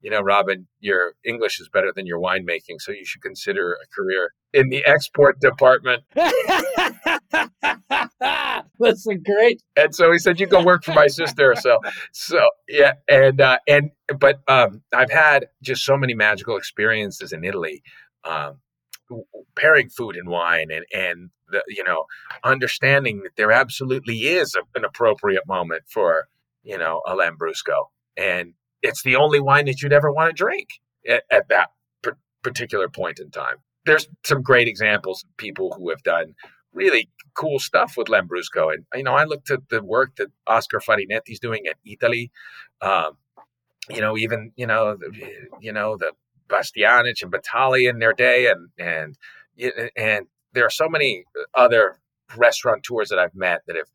"You 0.00 0.10
know, 0.10 0.20
Robin, 0.20 0.66
your 0.80 1.14
English 1.24 1.60
is 1.60 1.68
better 1.68 1.92
than 1.94 2.06
your 2.06 2.20
winemaking, 2.20 2.80
so 2.80 2.92
you 2.92 3.04
should 3.04 3.22
consider 3.22 3.72
a 3.72 3.86
career 3.94 4.32
in 4.52 4.68
the 4.68 4.84
export 4.86 5.40
department." 5.40 6.04
That's 8.78 9.06
a 9.06 9.14
great. 9.14 9.62
And 9.76 9.94
so 9.94 10.12
he 10.12 10.18
said, 10.18 10.38
"You 10.38 10.46
go 10.46 10.62
work 10.62 10.84
for 10.84 10.92
my 10.92 11.06
sister." 11.06 11.54
So, 11.56 11.78
so 12.12 12.48
yeah, 12.68 12.92
and 13.08 13.40
uh, 13.40 13.58
and 13.66 13.90
but 14.18 14.40
um, 14.48 14.82
I've 14.94 15.10
had 15.10 15.46
just 15.62 15.84
so 15.84 15.96
many 15.96 16.14
magical 16.14 16.56
experiences 16.56 17.32
in 17.32 17.44
Italy. 17.44 17.82
Um, 18.24 18.60
pairing 19.54 19.88
food 19.88 20.16
and 20.16 20.28
wine 20.28 20.68
and 20.70 20.84
and 20.92 21.30
the, 21.48 21.62
you 21.68 21.84
know 21.84 22.06
understanding 22.44 23.22
that 23.22 23.36
there 23.36 23.52
absolutely 23.52 24.18
is 24.20 24.54
a, 24.54 24.62
an 24.76 24.84
appropriate 24.84 25.46
moment 25.46 25.84
for 25.86 26.26
you 26.62 26.76
know 26.76 27.02
a 27.06 27.14
lambrusco 27.14 27.86
and 28.16 28.54
it's 28.86 29.02
the 29.02 29.16
only 29.16 29.40
wine 29.40 29.66
that 29.66 29.82
you'd 29.82 29.92
ever 29.92 30.12
want 30.12 30.30
to 30.30 30.34
drink 30.34 30.68
at, 31.08 31.24
at 31.30 31.48
that 31.48 31.70
per- 32.02 32.18
particular 32.42 32.88
point 32.88 33.18
in 33.18 33.30
time. 33.30 33.56
There's 33.84 34.08
some 34.24 34.42
great 34.42 34.68
examples 34.68 35.24
of 35.24 35.36
people 35.36 35.74
who 35.76 35.90
have 35.90 36.02
done 36.02 36.34
really 36.72 37.08
cool 37.34 37.58
stuff 37.58 37.94
with 37.96 38.08
lambrusco 38.08 38.70
and 38.70 38.84
you 38.94 39.02
know 39.02 39.14
i 39.14 39.24
looked 39.24 39.50
at 39.50 39.60
the 39.70 39.82
work 39.82 40.14
that 40.16 40.28
oscar 40.46 40.78
farinetti's 40.78 41.38
doing 41.38 41.66
at 41.66 41.76
Eataly 41.86 42.28
um, 42.82 43.16
you 43.88 44.00
know 44.02 44.14
even 44.16 44.52
you 44.56 44.66
know 44.66 44.94
the, 44.94 45.10
you 45.60 45.72
know 45.72 45.96
the 45.96 46.12
Bastianich 46.48 47.22
and 47.22 47.32
Batali 47.32 47.88
in 47.88 47.98
their 47.98 48.12
day, 48.12 48.48
and 48.50 48.68
and 48.78 49.16
and 49.96 50.26
there 50.52 50.64
are 50.64 50.70
so 50.70 50.88
many 50.88 51.24
other 51.54 51.98
restaurateurs 52.36 53.08
that 53.08 53.18
I've 53.18 53.34
met 53.34 53.62
that 53.66 53.76
have 53.76 53.88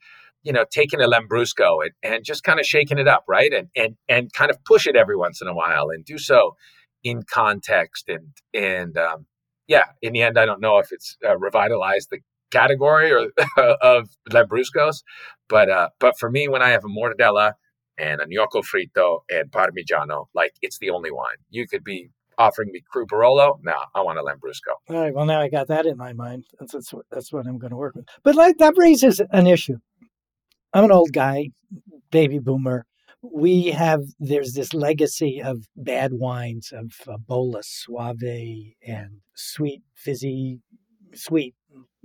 you 0.43 0.53
know 0.53 0.65
taking 0.71 1.01
a 1.01 1.07
Lambrusco 1.07 1.79
and, 1.83 1.91
and 2.03 2.25
just 2.25 2.43
kind 2.43 2.59
of 2.59 2.65
shaking 2.65 2.97
it 2.97 3.07
up, 3.07 3.23
right, 3.27 3.53
and 3.53 3.69
and 3.75 3.95
and 4.07 4.33
kind 4.33 4.51
of 4.51 4.63
push 4.65 4.87
it 4.87 4.95
every 4.95 5.15
once 5.15 5.41
in 5.41 5.47
a 5.47 5.53
while 5.53 5.89
and 5.89 6.05
do 6.05 6.17
so 6.17 6.55
in 7.03 7.23
context 7.23 8.09
and 8.09 8.27
and 8.53 8.97
um, 8.97 9.25
yeah, 9.67 9.85
in 10.01 10.13
the 10.13 10.21
end, 10.21 10.37
I 10.37 10.45
don't 10.45 10.61
know 10.61 10.79
if 10.79 10.91
it's 10.91 11.17
uh, 11.25 11.37
revitalized 11.37 12.09
the 12.11 12.19
category 12.51 13.11
or 13.11 13.27
of 13.81 14.09
Lambruscos, 14.29 15.03
but 15.47 15.69
uh, 15.69 15.89
but 15.99 16.19
for 16.19 16.29
me, 16.29 16.47
when 16.47 16.61
I 16.61 16.69
have 16.69 16.83
a 16.83 16.87
mortadella 16.87 17.53
and 17.97 18.19
a 18.19 18.25
gnocco 18.27 18.61
fritto 18.61 19.19
and 19.29 19.51
parmigiano, 19.51 20.25
like 20.33 20.53
it's 20.61 20.79
the 20.79 20.89
only 20.89 21.11
wine. 21.11 21.37
You 21.49 21.67
could 21.67 21.83
be 21.83 22.09
offering 22.37 22.71
me 22.71 22.81
Cru 22.91 23.05
Barolo. 23.05 23.59
No, 23.63 23.75
I 23.95 24.01
want 24.01 24.19
a 24.19 24.23
Lambrusco. 24.23 24.75
All 24.89 25.01
right. 25.01 25.13
Well, 25.13 25.25
now 25.25 25.41
I 25.41 25.47
got 25.47 25.67
that 25.67 25.85
in 25.85 25.97
my 25.97 26.13
mind. 26.13 26.45
That's 26.59 26.73
that's, 26.73 26.93
that's 27.09 27.31
what 27.31 27.47
I'm 27.47 27.57
going 27.57 27.71
to 27.71 27.77
work 27.77 27.95
with. 27.95 28.05
But 28.23 28.35
like 28.35 28.57
that 28.57 28.73
raises 28.77 29.21
an 29.31 29.47
issue. 29.47 29.77
I'm 30.73 30.85
an 30.85 30.91
old 30.91 31.11
guy, 31.11 31.49
baby 32.11 32.39
boomer. 32.39 32.85
We 33.21 33.67
have 33.67 34.01
there's 34.19 34.53
this 34.53 34.73
legacy 34.73 35.41
of 35.43 35.65
bad 35.75 36.13
wines 36.13 36.71
of 36.73 36.93
uh, 37.07 37.17
Soave, 37.61 38.73
and 38.87 39.21
sweet 39.35 39.81
fizzy, 39.95 40.59
sweet 41.13 41.53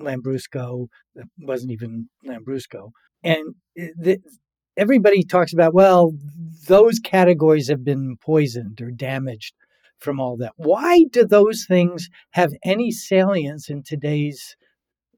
Lambrusco 0.00 0.88
that 1.14 1.26
wasn't 1.38 1.72
even 1.72 2.08
Lambrusco, 2.26 2.90
and 3.22 3.54
the, 3.76 4.18
everybody 4.76 5.22
talks 5.22 5.52
about 5.54 5.72
well 5.72 6.12
those 6.68 6.98
categories 6.98 7.68
have 7.68 7.84
been 7.84 8.16
poisoned 8.20 8.80
or 8.82 8.90
damaged 8.90 9.54
from 9.98 10.20
all 10.20 10.36
that. 10.36 10.52
Why 10.56 11.04
do 11.10 11.24
those 11.24 11.64
things 11.66 12.10
have 12.32 12.52
any 12.64 12.90
salience 12.90 13.70
in 13.70 13.82
today's 13.84 14.56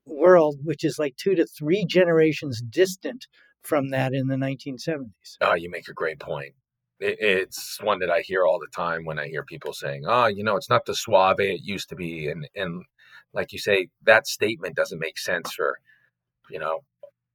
world, 0.09 0.59
which 0.65 0.85
is 0.85 0.99
like 0.99 1.17
two 1.17 1.35
to 1.35 1.47
three 1.47 1.85
generations 1.85 2.63
distant 2.63 3.27
from 3.63 3.91
that 3.91 4.13
in 4.13 4.29
the 4.29 4.37
1970s? 4.37 5.37
Oh, 5.41 5.55
you 5.55 5.71
make 5.71 5.89
a 5.89 5.95
great 5.95 6.19
point. 6.19 6.55
It's 7.01 7.81
one 7.81 8.01
that 8.01 8.11
I 8.11 8.23
hear 8.23 8.45
all 8.45 8.59
the 8.59 8.75
time 8.75 9.05
when 9.05 9.21
I 9.21 9.29
hear 9.29 9.45
people 9.45 9.73
saying, 9.73 10.03
"Oh, 10.05 10.27
you 10.27 10.43
know, 10.43 10.57
it's 10.57 10.69
not 10.69 10.85
the 10.85 10.97
Soave 10.97 11.39
it 11.39 11.61
used 11.63 11.89
to 11.91 11.95
be," 11.95 12.29
and 12.29 12.49
and 12.57 12.83
like 13.33 13.53
you 13.53 13.59
say, 13.61 13.89
that 14.03 14.27
statement 14.27 14.75
doesn't 14.75 14.99
make 14.99 15.17
sense 15.17 15.53
for 15.53 15.79
you 16.51 16.59
know 16.59 16.81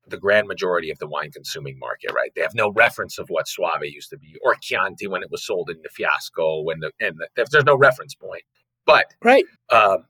the 0.08 0.18
grand 0.18 0.48
majority 0.48 0.92
of 0.92 1.00
the 1.00 1.08
wine 1.08 1.32
consuming 1.32 1.80
market, 1.80 2.12
right? 2.14 2.32
They 2.36 2.42
have 2.42 2.56
no 2.56 2.72
reference 2.72 3.18
of 3.18 3.30
what 3.30 3.48
Soave 3.48 3.84
used 3.84 4.10
to 4.10 4.18
be 4.18 4.36
or 4.44 4.56
Chianti 4.56 5.08
when 5.08 5.24
it 5.24 5.32
was 5.32 5.46
sold 5.46 5.70
in 5.70 5.78
the 5.82 5.90
Fiasco. 5.90 6.62
When 6.62 6.82
the 6.82 6.92
and 7.00 7.18
the, 7.18 7.46
there's 7.50 7.64
no 7.64 7.78
reference 7.78 8.16
point. 8.16 8.44
But 8.86 9.06
right, 9.24 9.46
um, 9.72 10.06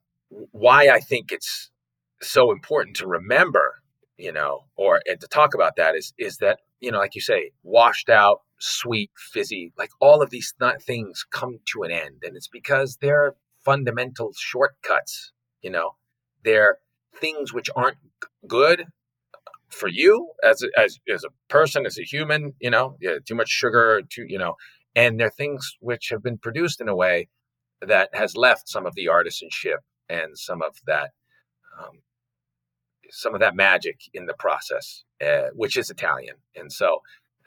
why 0.51 0.89
I 0.89 0.99
think 0.99 1.31
it's 1.31 1.69
so 2.23 2.51
important 2.51 2.95
to 2.97 3.07
remember, 3.07 3.81
you 4.17 4.31
know, 4.31 4.65
or 4.75 5.01
and 5.05 5.19
to 5.21 5.27
talk 5.27 5.53
about 5.53 5.75
that 5.77 5.95
is 5.95 6.13
is 6.17 6.37
that 6.37 6.59
you 6.79 6.91
know, 6.91 6.99
like 6.99 7.15
you 7.15 7.21
say, 7.21 7.51
washed 7.63 8.09
out, 8.09 8.41
sweet, 8.59 9.11
fizzy, 9.15 9.71
like 9.77 9.91
all 10.01 10.21
of 10.21 10.29
these 10.29 10.53
th- 10.59 10.81
things 10.81 11.25
come 11.31 11.59
to 11.73 11.83
an 11.83 11.91
end, 11.91 12.23
and 12.23 12.35
it's 12.35 12.49
because 12.49 12.97
they're 13.01 13.35
fundamental 13.63 14.31
shortcuts. 14.37 15.31
You 15.61 15.71
know, 15.71 15.95
they're 16.43 16.77
things 17.15 17.53
which 17.53 17.69
aren't 17.75 17.97
good 18.47 18.85
for 19.69 19.87
you 19.87 20.29
as 20.43 20.63
a, 20.63 20.67
as 20.79 20.99
as 21.11 21.23
a 21.23 21.29
person, 21.49 21.85
as 21.85 21.97
a 21.97 22.03
human, 22.03 22.53
you 22.59 22.69
know, 22.69 22.97
yeah, 23.01 23.15
too 23.25 23.35
much 23.35 23.49
sugar, 23.49 24.01
too, 24.09 24.25
you 24.27 24.37
know, 24.37 24.55
and 24.95 25.19
they're 25.19 25.29
things 25.29 25.77
which 25.79 26.09
have 26.09 26.23
been 26.23 26.37
produced 26.37 26.81
in 26.81 26.89
a 26.89 26.95
way 26.95 27.27
that 27.81 28.09
has 28.13 28.35
left 28.35 28.69
some 28.69 28.85
of 28.85 28.95
the 28.95 29.07
artisanship 29.07 29.79
and 30.09 30.37
some 30.37 30.61
of 30.61 30.77
that 30.85 31.11
um, 31.79 31.99
some 33.09 33.33
of 33.33 33.41
that 33.41 33.55
magic 33.55 34.01
in 34.13 34.25
the 34.25 34.33
process, 34.33 35.03
uh, 35.25 35.49
which 35.53 35.77
is 35.77 35.89
Italian. 35.89 36.35
And 36.55 36.71
so, 36.71 37.01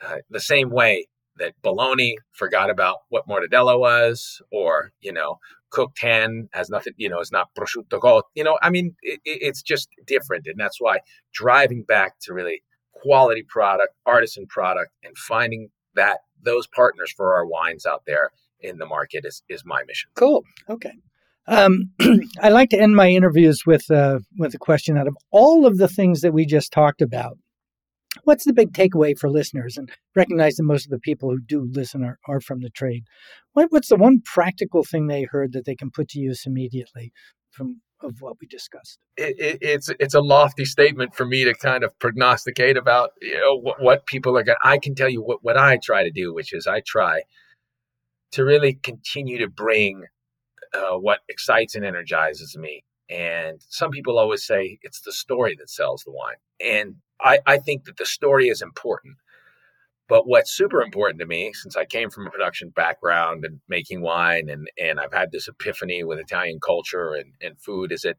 uh, 0.05 0.17
the 0.29 0.39
same 0.39 0.69
way 0.69 1.07
that 1.37 1.53
bologna 1.61 2.17
forgot 2.33 2.69
about 2.69 2.97
what 3.09 3.27
mortadella 3.27 3.79
was, 3.79 4.41
or 4.51 4.91
you 5.01 5.11
know, 5.11 5.39
cooked 5.69 5.99
hen 6.01 6.49
has 6.53 6.69
nothing, 6.69 6.93
you 6.97 7.09
know, 7.09 7.19
it's 7.19 7.31
not 7.31 7.49
prosciutto 7.57 7.99
cotto. 7.99 8.23
You 8.35 8.43
know, 8.43 8.57
I 8.61 8.69
mean, 8.69 8.95
it, 9.01 9.19
it's 9.25 9.61
just 9.61 9.89
different. 10.05 10.47
And 10.47 10.59
that's 10.59 10.79
why 10.79 10.99
driving 11.33 11.83
back 11.83 12.19
to 12.21 12.33
really 12.33 12.63
quality 12.93 13.43
product, 13.47 13.93
artisan 14.05 14.47
product, 14.47 14.91
and 15.03 15.17
finding 15.17 15.69
that 15.95 16.19
those 16.41 16.67
partners 16.67 17.11
for 17.15 17.35
our 17.35 17.45
wines 17.45 17.85
out 17.85 18.03
there 18.05 18.31
in 18.59 18.77
the 18.77 18.85
market 18.85 19.25
is, 19.25 19.43
is 19.49 19.63
my 19.65 19.83
mission. 19.87 20.09
Cool. 20.15 20.43
Okay. 20.69 20.93
Um, 21.47 21.91
I 22.41 22.49
like 22.49 22.69
to 22.71 22.79
end 22.79 22.95
my 22.95 23.09
interviews 23.09 23.63
with 23.65 23.89
uh, 23.89 24.19
with 24.37 24.53
a 24.53 24.59
question 24.59 24.97
out 24.97 25.07
of 25.07 25.17
all 25.31 25.65
of 25.65 25.77
the 25.77 25.87
things 25.87 26.21
that 26.21 26.33
we 26.33 26.45
just 26.45 26.71
talked 26.71 27.01
about 27.01 27.37
what's 28.23 28.45
the 28.45 28.53
big 28.53 28.73
takeaway 28.73 29.17
for 29.17 29.29
listeners? 29.29 29.77
And 29.77 29.89
recognize 30.15 30.55
that 30.55 30.63
most 30.63 30.85
of 30.85 30.91
the 30.91 30.99
people 30.99 31.29
who 31.29 31.39
do 31.39 31.69
listen 31.71 32.03
are, 32.03 32.19
are 32.27 32.41
from 32.41 32.61
the 32.61 32.69
trade. 32.69 33.05
What, 33.53 33.71
what's 33.71 33.89
the 33.89 33.95
one 33.95 34.21
practical 34.23 34.83
thing 34.83 35.07
they 35.07 35.23
heard 35.23 35.53
that 35.53 35.65
they 35.65 35.75
can 35.75 35.91
put 35.91 36.09
to 36.09 36.19
use 36.19 36.43
immediately 36.45 37.13
from 37.51 37.81
of 38.03 38.17
what 38.19 38.35
we 38.39 38.45
discussed. 38.45 38.99
It, 39.15 39.35
it, 39.39 39.57
it's 39.59 39.89
it's 39.99 40.13
a 40.13 40.21
lofty 40.21 40.65
statement 40.65 41.15
for 41.15 41.25
me 41.25 41.45
to 41.45 41.55
kind 41.55 41.83
of 41.83 41.97
prognosticate 41.97 42.77
about 42.77 43.09
you 43.21 43.39
know 43.39 43.55
what, 43.55 43.81
what 43.81 44.05
people 44.05 44.37
are 44.37 44.43
going. 44.43 44.57
I 44.63 44.77
can 44.77 44.93
tell 44.93 45.09
you 45.09 45.23
what 45.23 45.43
what 45.43 45.57
I 45.57 45.79
try 45.83 46.03
to 46.03 46.11
do, 46.11 46.31
which 46.31 46.53
is 46.53 46.67
I 46.67 46.83
try 46.85 47.23
to 48.33 48.45
really 48.45 48.73
continue 48.73 49.39
to 49.39 49.47
bring 49.47 50.03
uh, 50.73 50.97
what 50.97 51.19
excites 51.29 51.75
and 51.75 51.85
energizes 51.85 52.57
me. 52.57 52.83
And 53.09 53.61
some 53.69 53.91
people 53.91 54.19
always 54.19 54.45
say 54.45 54.79
it's 54.81 55.01
the 55.01 55.13
story 55.13 55.55
that 55.59 55.69
sells 55.69 56.03
the 56.03 56.11
wine, 56.11 56.35
and 56.59 56.95
I, 57.21 57.39
I 57.45 57.57
think 57.57 57.85
that 57.85 57.97
the 57.97 58.05
story 58.05 58.49
is 58.49 58.61
important. 58.61 59.15
But 60.09 60.25
what's 60.25 60.51
super 60.51 60.81
important 60.81 61.19
to 61.19 61.25
me, 61.25 61.51
since 61.53 61.75
I 61.75 61.83
came 61.83 62.09
from 62.09 62.27
a 62.27 62.29
production 62.29 62.69
background 62.69 63.43
and 63.43 63.59
making 63.67 64.01
wine, 64.01 64.47
and, 64.49 64.69
and 64.81 65.01
I've 65.01 65.11
had 65.11 65.31
this 65.31 65.49
epiphany 65.49 66.03
with 66.03 66.19
Italian 66.19 66.59
culture 66.65 67.13
and, 67.13 67.33
and 67.41 67.59
food, 67.59 67.91
is 67.91 68.01
that 68.01 68.17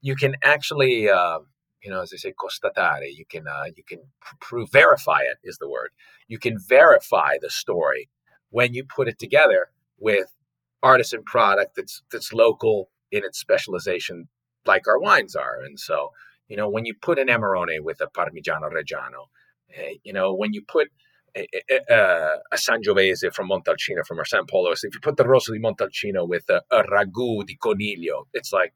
you 0.00 0.16
can 0.16 0.34
actually, 0.42 1.08
uh, 1.08 1.38
you 1.82 1.90
know, 1.90 2.02
as 2.02 2.10
they 2.10 2.16
say, 2.16 2.32
constatare. 2.32 3.06
You 3.12 3.24
can 3.28 3.46
uh, 3.46 3.66
you 3.76 3.84
can 3.84 4.00
prove, 4.40 4.70
verify 4.72 5.20
it 5.20 5.38
is 5.44 5.58
the 5.58 5.68
word. 5.68 5.90
You 6.26 6.38
can 6.38 6.58
verify 6.58 7.36
the 7.40 7.50
story 7.50 8.08
when 8.50 8.74
you 8.74 8.84
put 8.84 9.08
it 9.08 9.18
together 9.18 9.68
with 9.98 10.34
artisan 10.82 11.22
product 11.24 11.76
that's 11.76 12.02
that's 12.12 12.32
local 12.32 12.90
in 13.10 13.24
its 13.24 13.38
specialization, 13.38 14.28
like 14.66 14.86
our 14.86 14.98
wines 15.00 15.34
are. 15.34 15.60
And 15.64 15.78
so, 15.80 16.10
you 16.48 16.56
know, 16.56 16.68
when 16.68 16.84
you 16.84 16.94
put 17.00 17.18
an 17.18 17.28
Amarone 17.28 17.80
with 17.80 18.00
a 18.00 18.06
Parmigiano 18.06 18.70
Reggiano, 18.70 19.28
eh, 19.74 19.94
you 20.04 20.12
know, 20.12 20.34
when 20.34 20.52
you 20.52 20.62
put 20.66 20.88
eh, 21.34 21.46
eh, 21.52 21.60
eh, 21.70 21.94
uh, 21.94 22.36
a 22.52 22.54
a 22.54 22.56
Sangiovese 22.56 23.32
from 23.34 23.48
Montalcino, 23.48 24.04
from 24.06 24.18
our 24.18 24.24
San 24.24 24.44
Polo. 24.46 24.74
So 24.74 24.86
if 24.88 24.94
you 24.94 25.00
put 25.00 25.16
the 25.16 25.26
Rosso 25.26 25.52
di 25.52 25.58
Montalcino 25.58 26.26
with 26.28 26.48
a, 26.50 26.62
a 26.70 26.82
ragu 26.84 27.44
di 27.46 27.56
coniglio, 27.56 28.26
it's 28.32 28.52
like, 28.52 28.74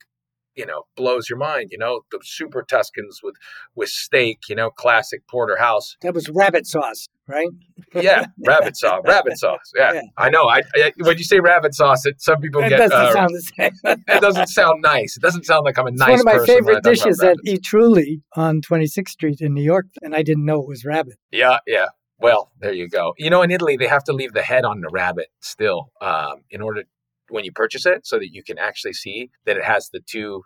you 0.56 0.66
know, 0.66 0.84
blows 0.96 1.28
your 1.28 1.38
mind. 1.38 1.68
You 1.70 1.78
know, 1.78 2.02
the 2.10 2.20
super 2.22 2.62
Tuscans 2.62 3.20
with 3.22 3.36
with 3.74 3.88
steak. 3.88 4.40
You 4.48 4.56
know, 4.56 4.70
classic 4.70 5.26
porterhouse. 5.28 5.96
That 6.02 6.14
was 6.14 6.28
rabbit 6.28 6.66
sauce, 6.66 7.08
right? 7.28 7.48
yeah, 7.94 8.26
rabbit 8.46 8.76
sauce. 8.76 9.02
Rabbit 9.06 9.38
sauce. 9.38 9.72
Yeah, 9.76 9.94
yeah. 9.94 10.02
I 10.16 10.30
know. 10.30 10.44
I, 10.44 10.62
I, 10.76 10.92
when 10.98 11.18
you 11.18 11.24
say 11.24 11.40
rabbit 11.40 11.74
sauce, 11.74 12.04
it 12.06 12.20
some 12.20 12.40
people 12.40 12.62
it 12.62 12.70
get. 12.70 12.78
Doesn't 12.78 12.96
uh, 12.96 13.12
sound 13.12 13.30
the 13.30 13.40
same. 13.40 13.72
it 13.84 14.20
doesn't 14.20 14.48
sound 14.48 14.82
nice. 14.82 15.16
It 15.16 15.22
doesn't 15.22 15.44
sound 15.44 15.64
like 15.64 15.78
I'm 15.78 15.86
a 15.86 15.90
it's 15.90 15.98
nice. 15.98 16.24
One 16.24 16.34
of 16.34 16.40
my 16.40 16.46
favorite 16.46 16.82
dishes 16.82 17.22
at 17.22 17.36
Eataly 17.46 18.22
on 18.36 18.60
26th 18.60 19.08
Street 19.08 19.40
in 19.40 19.54
New 19.54 19.62
York, 19.62 19.86
and 20.02 20.14
I 20.14 20.22
didn't 20.22 20.44
know 20.44 20.60
it 20.60 20.68
was 20.68 20.84
rabbit. 20.84 21.14
Yeah, 21.30 21.58
yeah. 21.66 21.86
Well, 22.22 22.52
there 22.60 22.72
you 22.72 22.88
go. 22.88 23.14
You 23.18 23.30
know, 23.30 23.42
in 23.42 23.50
Italy, 23.50 23.76
they 23.76 23.88
have 23.88 24.04
to 24.04 24.12
leave 24.12 24.32
the 24.32 24.42
head 24.42 24.64
on 24.64 24.80
the 24.80 24.88
rabbit 24.92 25.26
still 25.40 25.90
um, 26.00 26.42
in 26.50 26.62
order 26.62 26.84
when 27.32 27.44
you 27.44 27.52
purchase 27.52 27.86
it, 27.86 28.06
so 28.06 28.18
that 28.18 28.32
you 28.32 28.42
can 28.42 28.58
actually 28.58 28.92
see 28.92 29.30
that 29.46 29.56
it 29.56 29.64
has 29.64 29.88
the 29.88 30.00
two 30.00 30.42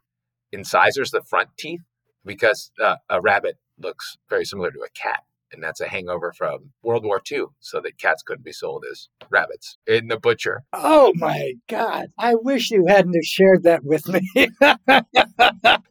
incisors, 0.52 1.10
the 1.10 1.22
front 1.22 1.48
teeth, 1.58 1.80
because 2.24 2.70
uh, 2.82 2.96
a 3.10 3.20
rabbit 3.20 3.56
looks 3.78 4.16
very 4.30 4.44
similar 4.44 4.70
to 4.70 4.80
a 4.80 4.88
cat. 4.90 5.20
And 5.52 5.62
that's 5.62 5.80
a 5.80 5.88
hangover 5.88 6.32
from 6.36 6.72
World 6.82 7.04
War 7.04 7.20
II, 7.30 7.44
so 7.60 7.80
that 7.80 7.98
cats 7.98 8.22
couldn't 8.22 8.44
be 8.44 8.52
sold 8.52 8.84
as 8.90 9.08
rabbits 9.30 9.78
in 9.86 10.08
the 10.08 10.18
butcher. 10.18 10.64
Oh 10.72 11.12
my 11.14 11.54
God. 11.68 12.08
I 12.18 12.34
wish 12.34 12.72
you 12.72 12.86
hadn't 12.88 13.14
have 13.14 13.24
shared 13.24 13.62
that 13.62 13.84
with 13.84 14.08
me. 14.08 14.28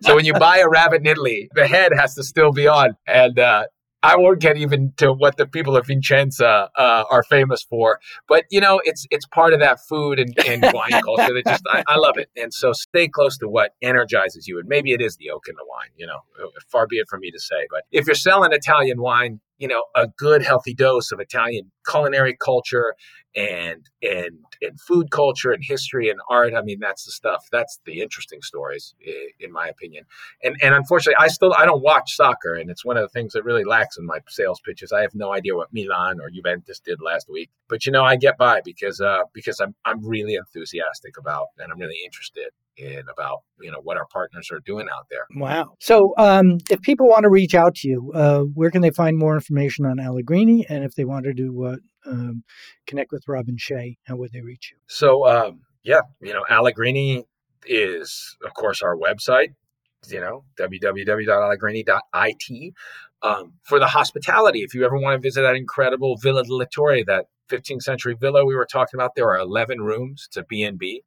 so 0.01 0.15
when 0.15 0.25
you 0.25 0.33
buy 0.33 0.57
a 0.57 0.67
rabbit 0.67 1.01
in 1.01 1.07
Italy, 1.07 1.49
the 1.55 1.67
head 1.67 1.93
has 1.97 2.15
to 2.15 2.23
still 2.23 2.51
be 2.51 2.67
on. 2.67 2.97
And 3.07 3.39
uh, 3.39 3.65
I 4.05 4.17
won't 4.17 4.39
get 4.39 4.55
even 4.57 4.93
to 4.97 5.11
what 5.11 5.37
the 5.37 5.47
people 5.47 5.75
of 5.75 5.87
Vicenza 5.87 6.69
uh, 6.77 7.03
are 7.09 7.23
famous 7.23 7.63
for, 7.63 7.99
but 8.27 8.45
you 8.51 8.61
know, 8.61 8.79
it's 8.83 9.07
it's 9.09 9.25
part 9.25 9.51
of 9.53 9.59
that 9.61 9.79
food 9.89 10.19
and, 10.19 10.37
and 10.47 10.61
wine 10.73 11.01
culture 11.01 11.33
that 11.33 11.43
just 11.47 11.63
I, 11.67 11.83
I, 11.87 11.97
love 11.97 12.17
it. 12.17 12.29
And 12.37 12.53
so, 12.53 12.71
stay 12.71 13.07
close 13.07 13.35
to 13.39 13.47
what 13.47 13.71
energizes 13.81 14.47
you, 14.47 14.59
and 14.59 14.67
maybe 14.67 14.91
it 14.91 15.01
is 15.01 15.17
the 15.17 15.31
oak 15.31 15.47
in 15.47 15.55
the 15.55 15.65
wine. 15.67 15.89
You 15.97 16.05
know, 16.05 16.19
far 16.67 16.85
be 16.85 16.97
it 16.97 17.07
from 17.09 17.21
me 17.21 17.31
to 17.31 17.39
say, 17.39 17.65
but 17.71 17.85
if 17.91 18.05
you're 18.05 18.15
selling 18.15 18.53
Italian 18.53 19.01
wine, 19.01 19.39
you 19.57 19.67
know, 19.67 19.83
a 19.95 20.07
good 20.07 20.43
healthy 20.43 20.73
dose 20.73 21.11
of 21.11 21.19
Italian 21.19 21.71
culinary 21.89 22.35
culture 22.35 22.95
and 23.35 23.89
and 24.01 24.39
and 24.61 24.79
food 24.79 25.11
culture 25.11 25.51
and 25.51 25.63
history 25.63 26.09
and 26.09 26.19
art. 26.29 26.53
I 26.53 26.61
mean, 26.61 26.79
that's 26.79 27.05
the 27.05 27.11
stuff. 27.11 27.45
That's 27.51 27.79
the 27.85 28.01
interesting 28.01 28.41
stories, 28.41 28.95
in 29.39 29.51
my 29.51 29.67
opinion. 29.67 30.05
And 30.43 30.55
and 30.61 30.73
unfortunately, 30.73 31.23
I 31.23 31.27
still 31.27 31.53
I 31.57 31.65
don't 31.65 31.81
watch 31.81 32.15
soccer, 32.15 32.55
and 32.55 32.69
it's 32.69 32.85
one 32.85 32.97
of 32.97 33.03
the 33.03 33.09
things 33.09 33.33
that 33.33 33.43
really 33.43 33.65
lacks 33.65 33.97
in 33.97 34.05
my 34.05 34.19
sales 34.27 34.61
pitches. 34.65 34.91
I 34.91 35.01
have 35.01 35.15
no 35.15 35.33
idea 35.33 35.55
what 35.55 35.73
Milan 35.73 36.19
or 36.21 36.29
Juventus 36.29 36.79
did 36.79 37.01
last 37.01 37.29
week, 37.29 37.49
but 37.67 37.85
you 37.85 37.91
know, 37.91 38.03
I 38.03 38.15
get 38.15 38.37
by 38.37 38.61
because 38.63 39.01
uh, 39.01 39.23
because 39.33 39.59
I'm 39.59 39.75
I'm 39.85 40.05
really 40.05 40.35
enthusiastic 40.35 41.17
about 41.17 41.47
and 41.59 41.71
I'm 41.71 41.79
really 41.79 41.99
interested 42.05 42.49
in 42.77 43.03
about 43.11 43.39
you 43.61 43.69
know 43.71 43.79
what 43.81 43.97
our 43.97 44.05
partners 44.07 44.49
are 44.51 44.59
doing 44.59 44.87
out 44.93 45.05
there. 45.09 45.25
Wow. 45.35 45.75
So 45.79 46.13
um, 46.17 46.57
if 46.69 46.81
people 46.81 47.07
want 47.07 47.23
to 47.23 47.29
reach 47.29 47.55
out 47.55 47.75
to 47.75 47.87
you, 47.87 48.11
uh, 48.13 48.41
where 48.41 48.69
can 48.71 48.81
they 48.81 48.91
find 48.91 49.17
more 49.17 49.35
information 49.35 49.85
on 49.85 49.97
Allegrini? 49.99 50.65
And 50.67 50.83
if 50.83 50.95
they 50.95 51.05
wanted 51.05 51.37
to 51.37 51.65
uh, 51.65 51.77
um, 52.09 52.43
connect 52.87 53.11
with 53.11 53.23
Robin 53.27 53.57
Shea, 53.57 53.97
how 54.05 54.15
would 54.17 54.31
they 54.31 54.41
reach 54.41 54.71
you? 54.71 54.77
So 54.87 55.27
um, 55.27 55.61
yeah, 55.83 56.01
you 56.21 56.33
know 56.33 56.43
Allegrini 56.49 57.25
is 57.65 58.37
of 58.45 58.53
course 58.53 58.81
our 58.81 58.95
website. 58.95 59.53
You 60.07 60.21
know 60.21 60.45
www.allegrini.it. 60.59 62.73
Um, 63.21 63.53
for 63.63 63.79
the 63.79 63.87
hospitality, 63.87 64.61
if 64.61 64.73
you 64.75 64.85
ever 64.85 64.99
want 64.99 65.15
to 65.15 65.21
visit 65.25 65.41
that 65.41 65.55
incredible 65.55 66.17
Villa 66.17 66.43
della 66.43 66.67
Torre, 66.67 67.03
that 67.05 67.25
15th 67.49 67.81
century 67.81 68.15
villa 68.19 68.45
we 68.45 68.55
were 68.55 68.67
talking 68.71 68.99
about, 68.99 69.15
there 69.15 69.29
are 69.29 69.39
11 69.39 69.81
rooms. 69.81 70.25
It's 70.27 70.37
a 70.37 70.43
B&B 70.43 71.01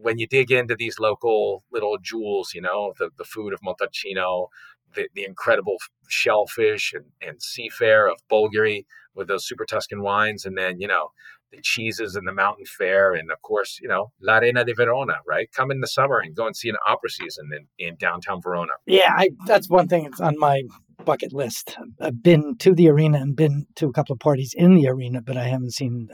when 0.00 0.18
you 0.18 0.26
dig 0.26 0.50
into 0.50 0.76
these 0.76 0.98
local 0.98 1.64
little 1.72 1.98
jewels, 2.00 2.52
you 2.54 2.60
know, 2.60 2.92
the, 2.98 3.10
the 3.16 3.24
food 3.24 3.52
of 3.52 3.60
Montalcino, 3.60 4.48
the, 4.94 5.08
the 5.14 5.24
incredible 5.24 5.76
shellfish 6.08 6.92
and, 6.92 7.06
and 7.20 7.38
seafare 7.40 8.10
of 8.10 8.18
Bolgheri 8.30 8.84
with 9.14 9.28
those 9.28 9.46
super 9.46 9.64
Tuscan 9.64 10.02
wines, 10.02 10.44
and 10.44 10.56
then, 10.56 10.80
you 10.80 10.86
know, 10.86 11.10
the 11.50 11.60
cheeses 11.62 12.14
and 12.14 12.26
the 12.26 12.32
mountain 12.32 12.64
fair, 12.66 13.14
and 13.14 13.30
of 13.30 13.40
course, 13.42 13.78
you 13.80 13.88
know, 13.88 14.12
l'Arena 14.20 14.64
di 14.64 14.72
Verona, 14.72 15.14
right? 15.26 15.50
Come 15.52 15.70
in 15.70 15.80
the 15.80 15.86
summer 15.86 16.18
and 16.18 16.34
go 16.34 16.46
and 16.46 16.56
see 16.56 16.68
an 16.68 16.76
opera 16.86 17.10
season 17.10 17.48
in, 17.52 17.66
in 17.78 17.96
downtown 17.96 18.40
Verona. 18.42 18.72
Yeah, 18.86 19.12
I, 19.16 19.30
that's 19.46 19.68
one 19.68 19.88
thing 19.88 20.04
that's 20.04 20.20
on 20.20 20.38
my 20.38 20.62
bucket 21.04 21.32
list. 21.32 21.76
I've 22.00 22.22
been 22.22 22.56
to 22.58 22.74
the 22.74 22.88
arena 22.88 23.18
and 23.18 23.34
been 23.34 23.66
to 23.76 23.88
a 23.88 23.92
couple 23.92 24.12
of 24.12 24.20
parties 24.20 24.54
in 24.56 24.74
the 24.74 24.88
arena, 24.88 25.22
but 25.22 25.36
I 25.36 25.44
haven't 25.44 25.72
seen 25.72 26.08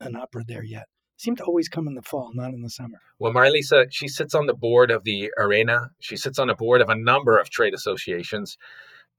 an 0.00 0.16
opera 0.16 0.44
there 0.46 0.64
yet. 0.64 0.86
Seem 1.18 1.36
to 1.36 1.44
always 1.44 1.68
come 1.68 1.86
in 1.86 1.94
the 1.94 2.02
fall, 2.02 2.30
not 2.32 2.54
in 2.54 2.62
the 2.62 2.70
summer. 2.70 2.98
Well, 3.18 3.32
Marilisa, 3.32 3.84
she 3.90 4.08
sits 4.08 4.34
on 4.34 4.46
the 4.46 4.54
board 4.54 4.90
of 4.90 5.04
the 5.04 5.30
arena. 5.38 5.90
She 6.00 6.16
sits 6.16 6.38
on 6.38 6.48
the 6.48 6.54
board 6.54 6.80
of 6.80 6.88
a 6.88 6.94
number 6.94 7.38
of 7.38 7.50
trade 7.50 7.74
associations, 7.74 8.56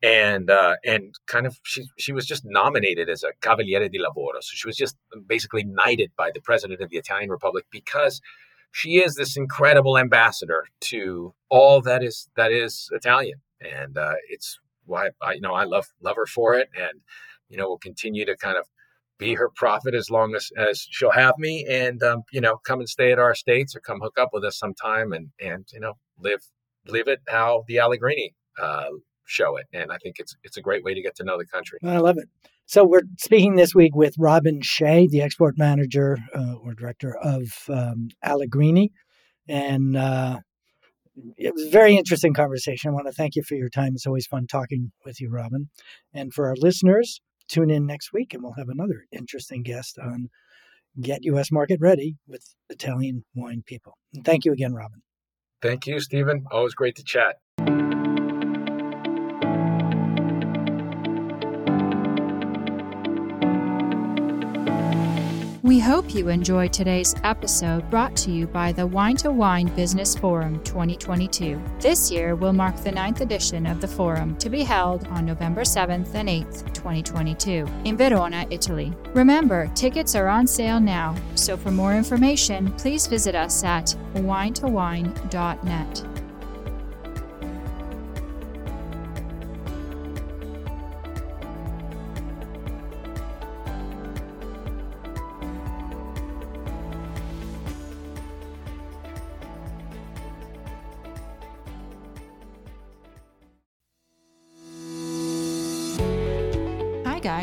and 0.03 0.49
uh, 0.49 0.75
and 0.83 1.13
kind 1.27 1.45
of 1.45 1.59
she 1.63 1.83
she 1.97 2.11
was 2.11 2.25
just 2.25 2.43
nominated 2.45 3.09
as 3.09 3.23
a 3.23 3.33
Cavaliere 3.41 3.89
di 3.91 3.99
Lavoro. 3.99 4.41
So 4.41 4.53
she 4.53 4.67
was 4.67 4.77
just 4.77 4.97
basically 5.27 5.63
knighted 5.63 6.11
by 6.17 6.31
the 6.33 6.41
president 6.41 6.81
of 6.81 6.89
the 6.89 6.97
Italian 6.97 7.29
Republic 7.29 7.65
because 7.71 8.21
she 8.71 8.97
is 8.97 9.15
this 9.15 9.37
incredible 9.37 9.97
ambassador 9.97 10.65
to 10.81 11.33
all 11.49 11.81
that 11.81 12.03
is 12.03 12.29
that 12.35 12.51
is 12.51 12.89
Italian, 12.91 13.41
and 13.59 13.97
uh, 13.97 14.15
it's 14.29 14.59
why 14.85 15.09
I, 15.21 15.33
you 15.33 15.41
know 15.41 15.53
I 15.53 15.65
love 15.65 15.87
love 16.01 16.15
her 16.15 16.25
for 16.25 16.55
it, 16.55 16.69
and 16.75 17.01
you 17.49 17.57
know 17.57 17.67
we'll 17.67 17.77
continue 17.77 18.25
to 18.25 18.35
kind 18.35 18.57
of 18.57 18.65
be 19.19 19.35
her 19.35 19.51
prophet 19.55 19.93
as 19.93 20.09
long 20.09 20.33
as, 20.33 20.49
as 20.57 20.87
she'll 20.89 21.11
have 21.11 21.37
me 21.37 21.63
and 21.69 22.01
um, 22.01 22.23
you 22.31 22.41
know 22.41 22.57
come 22.65 22.79
and 22.79 22.89
stay 22.89 23.11
at 23.11 23.19
our 23.19 23.31
estates 23.31 23.75
or 23.75 23.79
come 23.79 23.99
hook 24.01 24.17
up 24.17 24.29
with 24.33 24.43
us 24.43 24.57
sometime 24.57 25.13
and 25.13 25.29
and 25.39 25.67
you 25.71 25.79
know 25.79 25.93
live 26.19 26.41
live 26.87 27.07
it 27.07 27.19
how 27.27 27.63
the 27.67 27.77
Allegrini 27.77 28.33
uh, 28.59 28.89
show 29.31 29.57
it 29.57 29.67
and 29.73 29.91
I 29.91 29.97
think 29.97 30.17
it's 30.19 30.35
it's 30.43 30.57
a 30.57 30.61
great 30.61 30.83
way 30.83 30.93
to 30.93 31.01
get 31.01 31.15
to 31.17 31.23
know 31.23 31.37
the 31.37 31.45
country. 31.45 31.79
I 31.83 31.97
love 31.97 32.17
it. 32.17 32.29
So 32.65 32.85
we're 32.85 33.03
speaking 33.17 33.55
this 33.55 33.75
week 33.75 33.95
with 33.95 34.15
Robin 34.17 34.61
Shea, 34.61 35.07
the 35.07 35.21
export 35.21 35.57
manager 35.57 36.17
uh, 36.33 36.53
or 36.63 36.73
director 36.73 37.17
of 37.17 37.43
um, 37.69 38.09
Allegrini, 38.23 38.91
and 39.47 39.97
uh, 39.97 40.39
it 41.37 41.53
was 41.53 41.67
a 41.67 41.69
very 41.69 41.95
interesting 41.95 42.33
conversation. 42.33 42.89
I 42.89 42.93
want 42.93 43.07
to 43.07 43.13
thank 43.13 43.35
you 43.35 43.43
for 43.43 43.55
your 43.55 43.69
time. 43.69 43.93
It's 43.95 44.07
always 44.07 44.27
fun 44.27 44.47
talking 44.47 44.91
with 45.05 45.19
you, 45.19 45.29
Robin. 45.29 45.69
And 46.13 46.33
for 46.33 46.47
our 46.47 46.55
listeners, 46.55 47.21
tune 47.47 47.69
in 47.69 47.85
next 47.85 48.13
week 48.13 48.33
and 48.33 48.43
we'll 48.43 48.53
have 48.53 48.69
another 48.69 49.05
interesting 49.11 49.63
guest 49.63 49.97
on 49.99 50.29
Get 50.99 51.23
U.S. 51.25 51.51
Market 51.51 51.79
Ready 51.79 52.17
with 52.27 52.55
Italian 52.69 53.25
Wine 53.35 53.63
People. 53.65 53.97
And 54.13 54.25
thank 54.25 54.45
you 54.45 54.51
again, 54.51 54.73
Robin. 54.73 55.01
Thank 55.61 55.87
you, 55.87 55.99
Stephen. 55.99 56.45
Always 56.51 56.73
great 56.73 56.95
to 56.95 57.03
chat. 57.03 57.37
Hope 65.81 66.13
you 66.13 66.29
enjoyed 66.29 66.71
today's 66.71 67.15
episode 67.23 67.89
brought 67.89 68.15
to 68.15 68.29
you 68.29 68.45
by 68.45 68.71
the 68.71 68.85
Wine 68.85 69.17
to 69.17 69.31
Wine 69.31 69.67
Business 69.75 70.15
Forum 70.15 70.63
2022. 70.63 71.59
This 71.79 72.11
year 72.11 72.35
will 72.35 72.53
mark 72.53 72.77
the 72.77 72.91
ninth 72.91 73.21
edition 73.21 73.65
of 73.65 73.81
the 73.81 73.87
forum 73.87 74.37
to 74.37 74.49
be 74.49 74.61
held 74.61 75.07
on 75.07 75.25
November 75.25 75.61
7th 75.61 76.13
and 76.13 76.29
8th, 76.29 76.71
2022, 76.73 77.65
in 77.85 77.97
Verona, 77.97 78.45
Italy. 78.51 78.93
Remember, 79.13 79.71
tickets 79.73 80.13
are 80.13 80.27
on 80.27 80.45
sale 80.45 80.79
now, 80.79 81.15
so 81.33 81.57
for 81.57 81.71
more 81.71 81.95
information, 81.95 82.71
please 82.73 83.07
visit 83.07 83.33
us 83.33 83.63
at 83.63 83.95
winetowine.net. 84.13 86.10